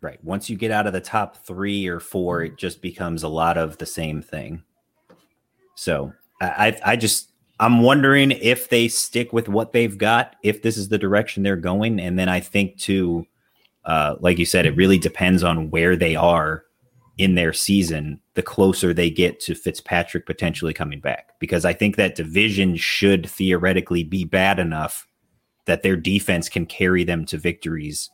[0.00, 0.22] Right.
[0.22, 3.58] Once you get out of the top three or four, it just becomes a lot
[3.58, 4.62] of the same thing.
[5.74, 10.76] So I, I just I'm wondering if they stick with what they've got, if this
[10.76, 13.26] is the direction they're going, and then I think too,
[13.84, 16.62] uh, like you said, it really depends on where they are
[17.16, 18.20] in their season.
[18.34, 23.28] The closer they get to Fitzpatrick potentially coming back, because I think that division should
[23.28, 25.07] theoretically be bad enough
[25.68, 28.10] that their defense can carry them to victories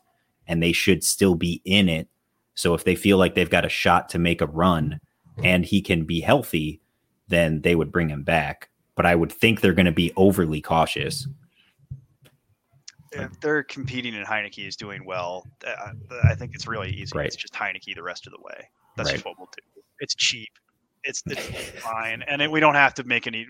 [0.47, 2.09] and they should still be in it.
[2.55, 5.01] So if they feel like they've got a shot to make a run,
[5.43, 6.81] and he can be healthy,
[7.27, 8.69] then they would bring him back.
[8.95, 11.27] But I would think they're going to be overly cautious.
[13.11, 15.93] If they're competing and Heinicke is doing well, uh,
[16.25, 17.17] I think it's really easy.
[17.17, 17.27] Right.
[17.27, 18.69] It's just Heinicke the rest of the way.
[18.97, 19.15] That's Right.
[19.15, 19.83] just what we'll do.
[20.01, 20.51] It's cheap.
[21.05, 23.47] It's, it's fine, and it, we don't have to make any.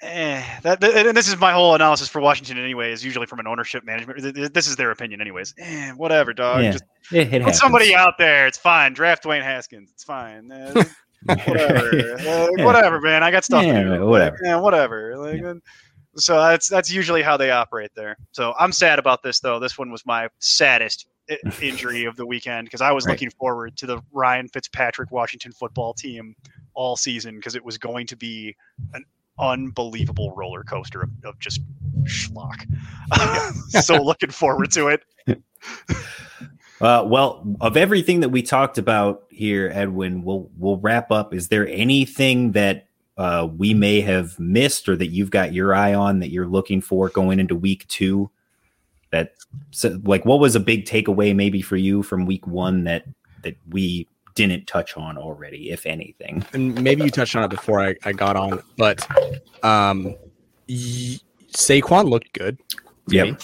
[0.00, 2.92] Eh, that, and this is my whole analysis for Washington anyway.
[2.92, 4.20] Is usually from an ownership management.
[4.20, 5.54] th- th- This is their opinion, anyways.
[5.58, 6.62] Eh, whatever, dog.
[6.62, 8.46] Yeah, Just It, it put somebody out there.
[8.46, 8.92] It's fine.
[8.92, 9.90] Draft Dwayne Haskins.
[9.92, 10.50] It's fine.
[11.28, 12.14] Eh, whatever.
[12.14, 12.64] Uh, Yeah.
[12.64, 13.24] Whatever, man.
[13.24, 14.06] I got stuff Yeah, to do.
[14.06, 14.38] whatever.
[14.44, 15.16] Yeah, whatever.
[15.16, 15.54] Like, uh,
[16.16, 18.16] So that's that's usually how they operate there.
[18.30, 19.58] So I'm sad about this though.
[19.58, 21.08] This one was my saddest
[21.60, 23.14] injury of the weekend because I was Right.
[23.14, 26.36] looking forward to the Ryan Fitzpatrick Washington football team
[26.74, 28.54] all season because it was going to be
[28.94, 29.04] an
[29.40, 31.60] unbelievable roller coaster of, of just
[32.04, 32.64] schlock.
[33.82, 35.02] so looking forward to it.
[36.80, 41.34] Uh, well, of everything that we talked about here, Edwin, we'll we'll wrap up.
[41.34, 42.86] Is there anything that
[43.16, 46.80] uh, we may have missed, or that you've got your eye on that you're looking
[46.80, 48.30] for going into week two?
[49.10, 49.34] That
[49.72, 53.06] so, like, what was a big takeaway maybe for you from week one that
[53.42, 54.06] that we
[54.46, 56.44] didn't touch on already, if anything?
[56.52, 59.00] and maybe you touched on it before I, I got on, but
[59.64, 60.14] um,
[60.68, 61.18] y-
[61.52, 62.58] Saquon looked good.
[63.08, 63.34] Yeah,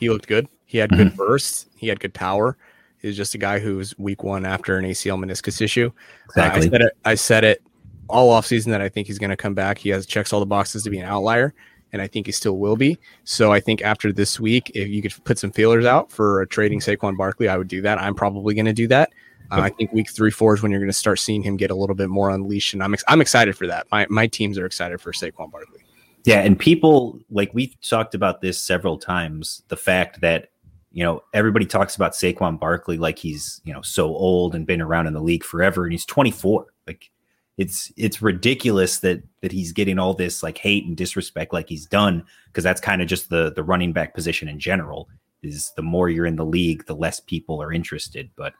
[0.00, 0.48] he looked good.
[0.66, 1.66] He had good bursts.
[1.76, 2.56] He had good power.
[3.00, 5.90] He was just a guy who was week one after an ACL meniscus issue.
[6.36, 6.70] Uh, I Exactly.
[6.70, 6.92] said it.
[7.04, 7.62] I said it
[8.08, 9.78] all offseason that I think he's going to come back.
[9.78, 11.54] He has checks all the boxes to be an outlier,
[11.92, 12.98] and I think he still will be.
[13.24, 16.46] So I think after this week, if you could put some feelers out for a
[16.46, 18.00] trading Saquon Barkley, I would do that.
[18.00, 19.12] I'm probably going to do that.
[19.50, 21.70] Uh, I think week three, four is when you're going to start seeing him get
[21.70, 23.86] a little bit more unleashed, and I'm ex- I'm excited for that.
[23.92, 25.84] My my teams are excited for Saquon Barkley.
[26.24, 29.62] Yeah, and people like we've talked about this several times.
[29.68, 30.48] The fact that
[30.90, 34.80] you know everybody talks about Saquon Barkley like he's you know so old and been
[34.80, 36.66] around in the league forever, and he's 24.
[36.86, 37.10] Like
[37.58, 41.86] it's it's ridiculous that that he's getting all this like hate and disrespect like he's
[41.86, 45.08] done because that's kind of just the the running back position in general.
[45.42, 48.30] Is the more you're in the league, the less people are interested.
[48.34, 48.54] But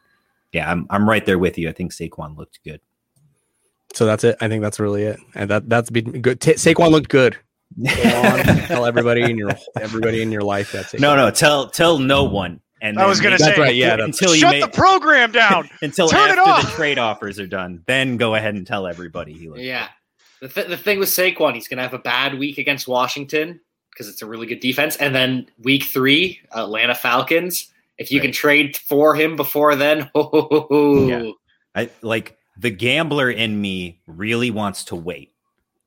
[0.55, 1.67] yeah, I'm I'm right there with you.
[1.67, 2.79] I think Saquon looked good.
[3.93, 4.37] So that's it.
[4.39, 6.39] I think that's really it, and that that's been good.
[6.39, 7.37] Ta Saquon looked good.
[7.77, 11.01] Go on, tell everybody in your everybody in your life that's it.
[11.01, 12.61] No, no, tell tell no one.
[12.81, 13.75] And I was gonna say, right.
[13.75, 15.69] Yeah, that's, until you Shut make, the program down.
[15.81, 16.61] until Turn it after off.
[16.63, 17.83] the trade offers are done.
[17.85, 19.61] Then go ahead and tell everybody he looked.
[19.61, 19.89] Yeah.
[20.41, 23.61] The, th- the thing with Saquon, he's going to have a bad week against Washington
[23.89, 24.97] because it's a really good defense.
[24.97, 27.71] And then week three, Atlanta Falcons.
[27.97, 28.25] If you Right.
[28.25, 31.07] can trade for him before then, ho.
[31.07, 31.31] Yeah.
[31.75, 35.33] I like the gambler in me really wants to wait.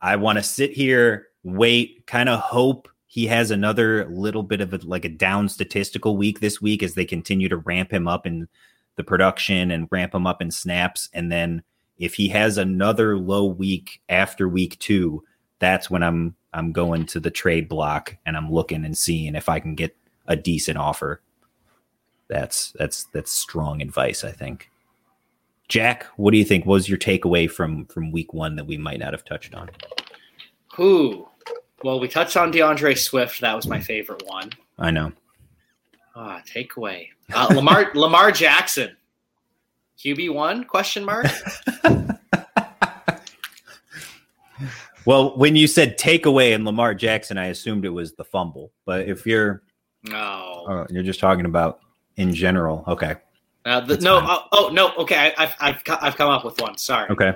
[0.01, 4.75] I want to sit here, wait, kind of hope he has another little bit of
[4.75, 8.27] a, like a down statistical week this week as they continue to ramp him up
[8.27, 8.47] in
[8.97, 11.09] the production and ramp him up in snaps.
[11.15, 11.63] And then
[11.97, 15.25] if he has another low week after week two,
[15.59, 19.49] that's when I'm I'm going to the trade block and I'm looking and seeing if
[19.49, 19.97] I can get
[20.27, 21.21] a decent offer.
[22.29, 24.71] That's that's that's strong advice, I think.
[25.69, 26.65] Jack, what do you think?
[26.67, 29.71] What was your takeaway from from week one that we might not have touched on?
[30.77, 31.29] Who?
[31.83, 33.41] Well, we touched on D'Andre Swift.
[33.41, 34.51] That was my favorite one.
[34.79, 35.13] I know.
[36.17, 37.09] Ah, takeaway.
[37.33, 38.97] Uh, Lamar Lamar Jackson.
[39.99, 40.65] QB one?
[40.65, 41.27] Question mark.
[45.05, 48.73] Well, when you said takeaway and Lamar Jackson, I assumed it was the fumble.
[48.85, 49.63] But if you're
[50.05, 50.67] No.
[50.69, 51.81] oh, you're just talking about
[52.19, 53.15] in general, okay,
[53.65, 54.21] Uh, the, no.
[54.23, 54.93] Oh, oh no.
[54.97, 56.77] Okay, I, I've I've I've come up with one.
[56.77, 57.09] Sorry.
[57.11, 57.33] okay,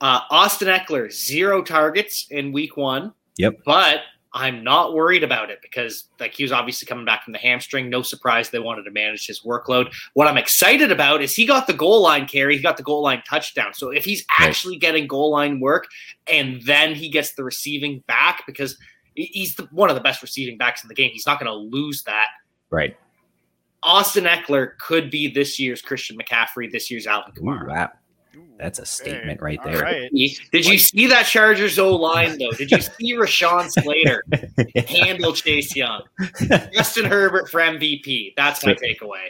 [0.00, 3.12] Uh, Austin Ekeler zero targets in week one.
[3.38, 3.60] Yep.
[3.64, 4.00] But
[4.32, 7.90] I'm not worried about it because like he was obviously coming back from the hamstring.
[7.90, 9.92] No surprise they wanted to manage his workload.
[10.14, 12.56] What I'm excited about is he got the goal line carry.
[12.56, 13.74] He got the goal line touchdown.
[13.74, 14.48] So if he's Right.
[14.48, 15.86] actually getting goal line work
[16.32, 18.76] and then he gets the receiving back because
[19.14, 21.10] he's the, one of the best receiving backs in the game.
[21.12, 22.28] He's not going to lose that.
[22.70, 22.96] right.
[23.82, 27.68] Austin Ekeler could be this year's Christian McCaffrey, this year's Alvin Ooh, Kamara.
[27.68, 27.90] wow,
[28.58, 29.80] that's a statement right there.
[29.80, 30.10] right.
[30.52, 32.52] Did you see that Chargers O line though?
[32.52, 34.22] Did you see Rashawn Slater
[34.86, 36.02] handle Chase Young?
[36.74, 38.34] Justin Herbert for MVP.
[38.36, 39.28] That's my takeaway.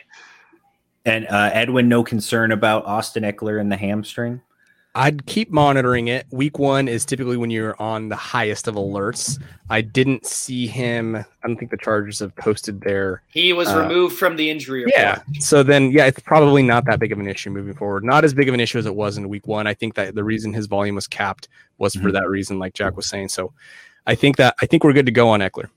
[1.04, 4.40] and uh, Edwin, no concern about Austin Ekeler and the hamstring.
[4.94, 6.26] I'd keep monitoring it.
[6.32, 9.40] Week one is typically when you're on the highest of alerts.
[9.68, 11.14] I didn't see him.
[11.14, 13.22] I don't think the Chargers have posted their.
[13.28, 14.98] He was Uh, removed from the injury report.
[14.98, 15.18] Yeah.
[15.38, 18.02] So then, yeah, it's probably not that big of an issue moving forward.
[18.04, 19.68] Not as big of an issue as it was in week one.
[19.68, 22.14] I think that the reason his volume was capped was for Mhm.
[22.14, 23.28] that reason, like Jack was saying.
[23.28, 23.52] So
[24.08, 25.68] I think that I think we're good to go on Ekeler.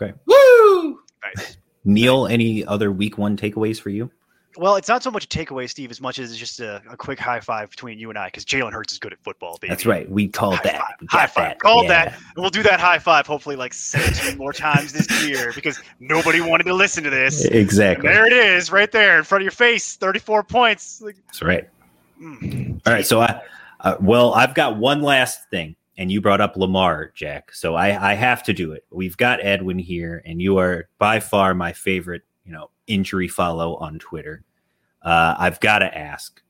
[0.00, 0.12] Okay.
[0.26, 1.00] Woo!
[1.36, 1.56] Nice.
[1.84, 4.12] Neil, any other week one takeaways for you?
[4.56, 6.96] Well, it's not so much a takeaway, Steve, as much as it's just a, a
[6.96, 9.56] quick high five between you and I, because Jalen Hurts is good at football.
[9.60, 9.70] Baby.
[9.70, 10.10] That's right.
[10.10, 10.80] We called High that.
[10.80, 11.08] five.
[11.10, 11.34] High five.
[11.50, 11.58] that.
[11.60, 12.06] Called Yeah.
[12.06, 12.14] that.
[12.34, 16.40] And we'll do that high five hopefully like 17 more times this year because nobody
[16.40, 17.44] wanted to listen to this.
[17.44, 18.08] And Exactly.
[18.08, 19.96] there it is, right there in front of your face.
[19.96, 21.00] 34 points.
[21.02, 21.68] Like, That's right.
[22.20, 22.80] mm.
[22.86, 23.06] All right.
[23.06, 23.40] So I,
[23.80, 27.52] uh, well, I've got one last thing, and you brought up Lamar, Jack.
[27.54, 28.84] So I, I have to do it.
[28.90, 33.76] We've got Edwin here, and you are by far my favorite, you know, injury follow
[33.76, 34.42] on Twitter.
[35.02, 36.42] Uh, I've got to ask.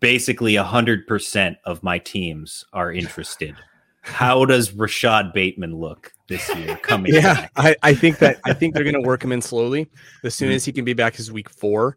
[0.00, 3.54] Basically, hundred percent of my teams are interested.
[4.00, 7.52] How does Rashod Bateman look this year coming Yeah, back?
[7.56, 9.90] I, I think that I think they're gonna work him in slowly.
[10.22, 11.96] As soon as he can be back his week four,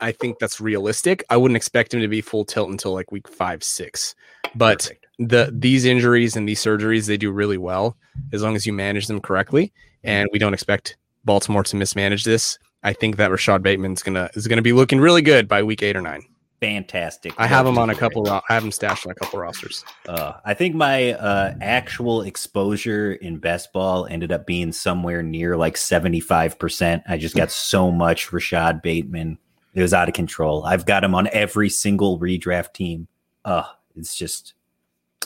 [0.00, 1.24] I think that's realistic.
[1.30, 4.14] I wouldn't expect him to be full tilt until like week five, six.
[4.54, 5.06] But Perfect.
[5.18, 7.96] the these injuries and these surgeries, they do really well
[8.32, 9.72] as long as you manage them correctly.
[10.04, 12.58] And we don't expect Baltimore to mismanage this.
[12.86, 15.96] I think that Rashod Bateman's gonna is gonna be looking really good by week eight
[15.96, 16.24] or nine.
[16.60, 17.34] fantastic.
[17.36, 18.30] I have him on a couple.
[18.30, 19.84] I have him stashed on a couple rosters.
[20.08, 25.56] Uh, I think my uh, actual exposure in best ball ended up being somewhere near
[25.56, 27.02] like 75%.
[27.08, 29.36] I just got so much Rashod Bateman.
[29.74, 30.64] It was out of control.
[30.64, 33.08] I've got him on every single redraft team.
[33.44, 33.64] Uh,
[33.96, 34.54] it's just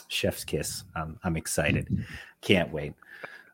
[0.08, 0.82] chef's kiss.
[0.96, 2.06] I'm, I'm excited.
[2.40, 2.94] Can't wait.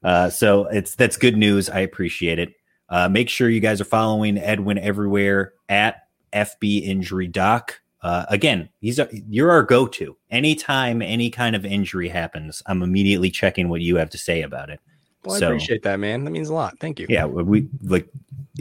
[0.03, 1.69] Uh, so it's that's good news.
[1.69, 2.55] I appreciate it.
[2.89, 7.81] Uh, make sure you guys are following Edwin everywhere at FB Injury Doc.
[8.03, 10.17] Uh, again, he's a, you're our go-to.
[10.31, 14.71] Anytime any kind of injury happens, I'm immediately checking what you have to say about
[14.71, 14.81] it.
[15.25, 16.23] Well, I appreciate that, man.
[16.25, 16.79] That means a lot.
[16.79, 17.07] Thank you.
[17.09, 18.09] Yeah, we like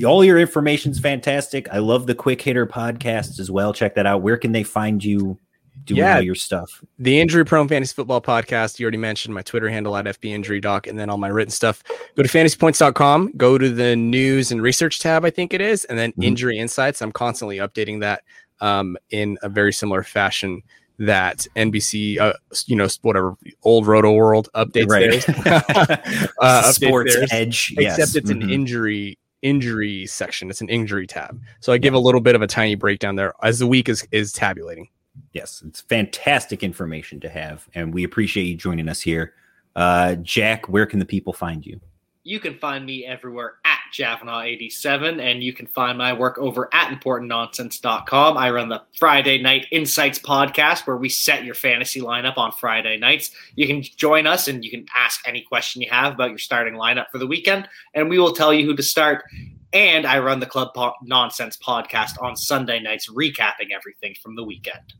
[0.03, 1.69] all your information's fantastic.
[1.71, 3.71] I love the Quick Hitter podcast as well.
[3.71, 4.23] Check that out.
[4.23, 5.39] Where can they find you
[5.83, 6.15] doing Yeah.
[6.15, 6.81] all your stuff?
[6.97, 10.59] the injury prone fantasy football podcast you already mentioned my twitter handle at fb injury
[10.61, 11.83] doc and then all my written stuff
[12.15, 15.97] go to fantasypoints.com go to the news and research tab i think it is and
[15.99, 16.23] then Mhm.
[16.23, 18.23] injury insights i'm constantly updating that
[18.61, 20.61] um, in a very similar fashion
[20.97, 22.31] that nbc uh,
[22.67, 26.31] you know whatever old Rotoworld updates theirs.
[26.41, 27.97] uh, Sports Edge, yes.
[27.99, 28.43] except it's Mhm.
[28.45, 32.41] an injury injury section it's an injury tab so i give a little bit of
[32.41, 34.87] a tiny breakdown there as the week is is tabulating
[35.33, 39.33] Yes, it's fantastic information to have, and we appreciate you joining us here.
[39.75, 41.79] Uh, Jack, where can the people find you?
[42.23, 46.89] You can find me everywhere at Javanaugh87, and you can find my work over at
[46.89, 48.37] importantnonsense.com.
[48.37, 52.97] I run the Friday Night Insights podcast where we set your fantasy lineup on Friday
[52.97, 53.29] nights.
[53.55, 56.73] You can join us and you can ask any question you have about your starting
[56.73, 59.23] lineup for the weekend, and we will tell you who to start.
[59.71, 64.43] And I run the Club po- Nonsense podcast on Sunday nights, recapping everything from the
[64.43, 64.93] weekend.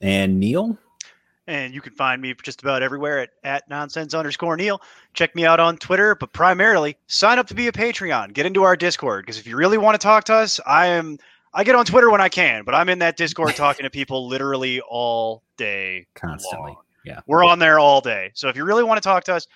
[0.00, 0.78] And Neil?
[1.48, 4.80] And you can find me just about everywhere at, at nonsense underscore Neil.
[5.14, 8.32] Check me out on Twitter, but primarily sign up to be a Patreon.
[8.32, 11.18] Get into our Discord because if you really want to talk to us, I am.
[11.54, 14.26] I get on Twitter when I can, but I'm in that Discord talking to people
[14.26, 16.72] literally all day Constantly.
[16.72, 16.82] long.
[17.04, 17.20] Yeah.
[17.26, 18.32] We're on there all day.
[18.34, 19.46] So if you really want to talk to us,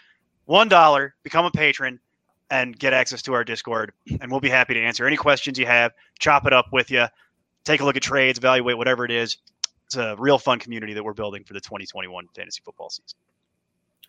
[0.46, 1.98] one dollar, become a patron,
[2.50, 5.66] and get access to our Discord, and we'll be happy to answer any questions you
[5.66, 5.92] have.
[6.18, 7.06] Chop it up with you.
[7.64, 9.36] Take a look at trades, evaluate whatever it is.
[9.90, 13.18] It's a real fun community that we're building for the 2021 fantasy football season.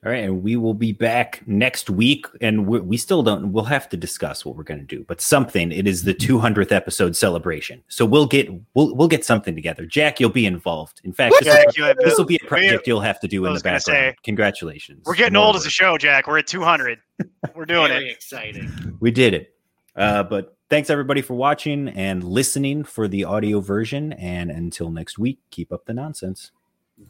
[0.06, 3.52] All right, and we will be back next week, and we, we still don't.
[3.52, 5.72] We'll have to discuss what we're going to do, but something.
[5.72, 9.88] It is the 200th episode celebration, so we'll get we'll we'll get something together.
[9.88, 11.02] Jack, you'll be involved.
[11.04, 13.50] In fact, this, Jack, you this will be a project you'll have to do in
[13.50, 14.14] the was gonna background.
[14.14, 15.02] say, Congratulations!
[15.06, 16.28] We're getting old as a show, Jack.
[16.28, 17.00] We're at 200.
[17.56, 18.12] We're doing Very it.
[18.12, 18.98] exciting.
[19.00, 19.56] We did it.
[19.96, 24.14] Uh, but thanks everybody for watching and listening for the audio version.
[24.14, 26.52] And until next week, keep up the nonsense.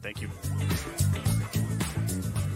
[0.02, 0.28] Thank you.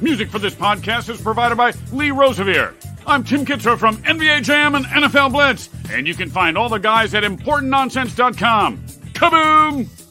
[0.02, 2.74] Music for this podcast is provided by Lee Rosevere.
[3.06, 6.78] I'm Tim Kitzrow from NBA Jam and NFL Blitz, and you can find all the
[6.78, 8.78] guys at ImportantNonsense.com.
[9.12, 10.05] Kaboom!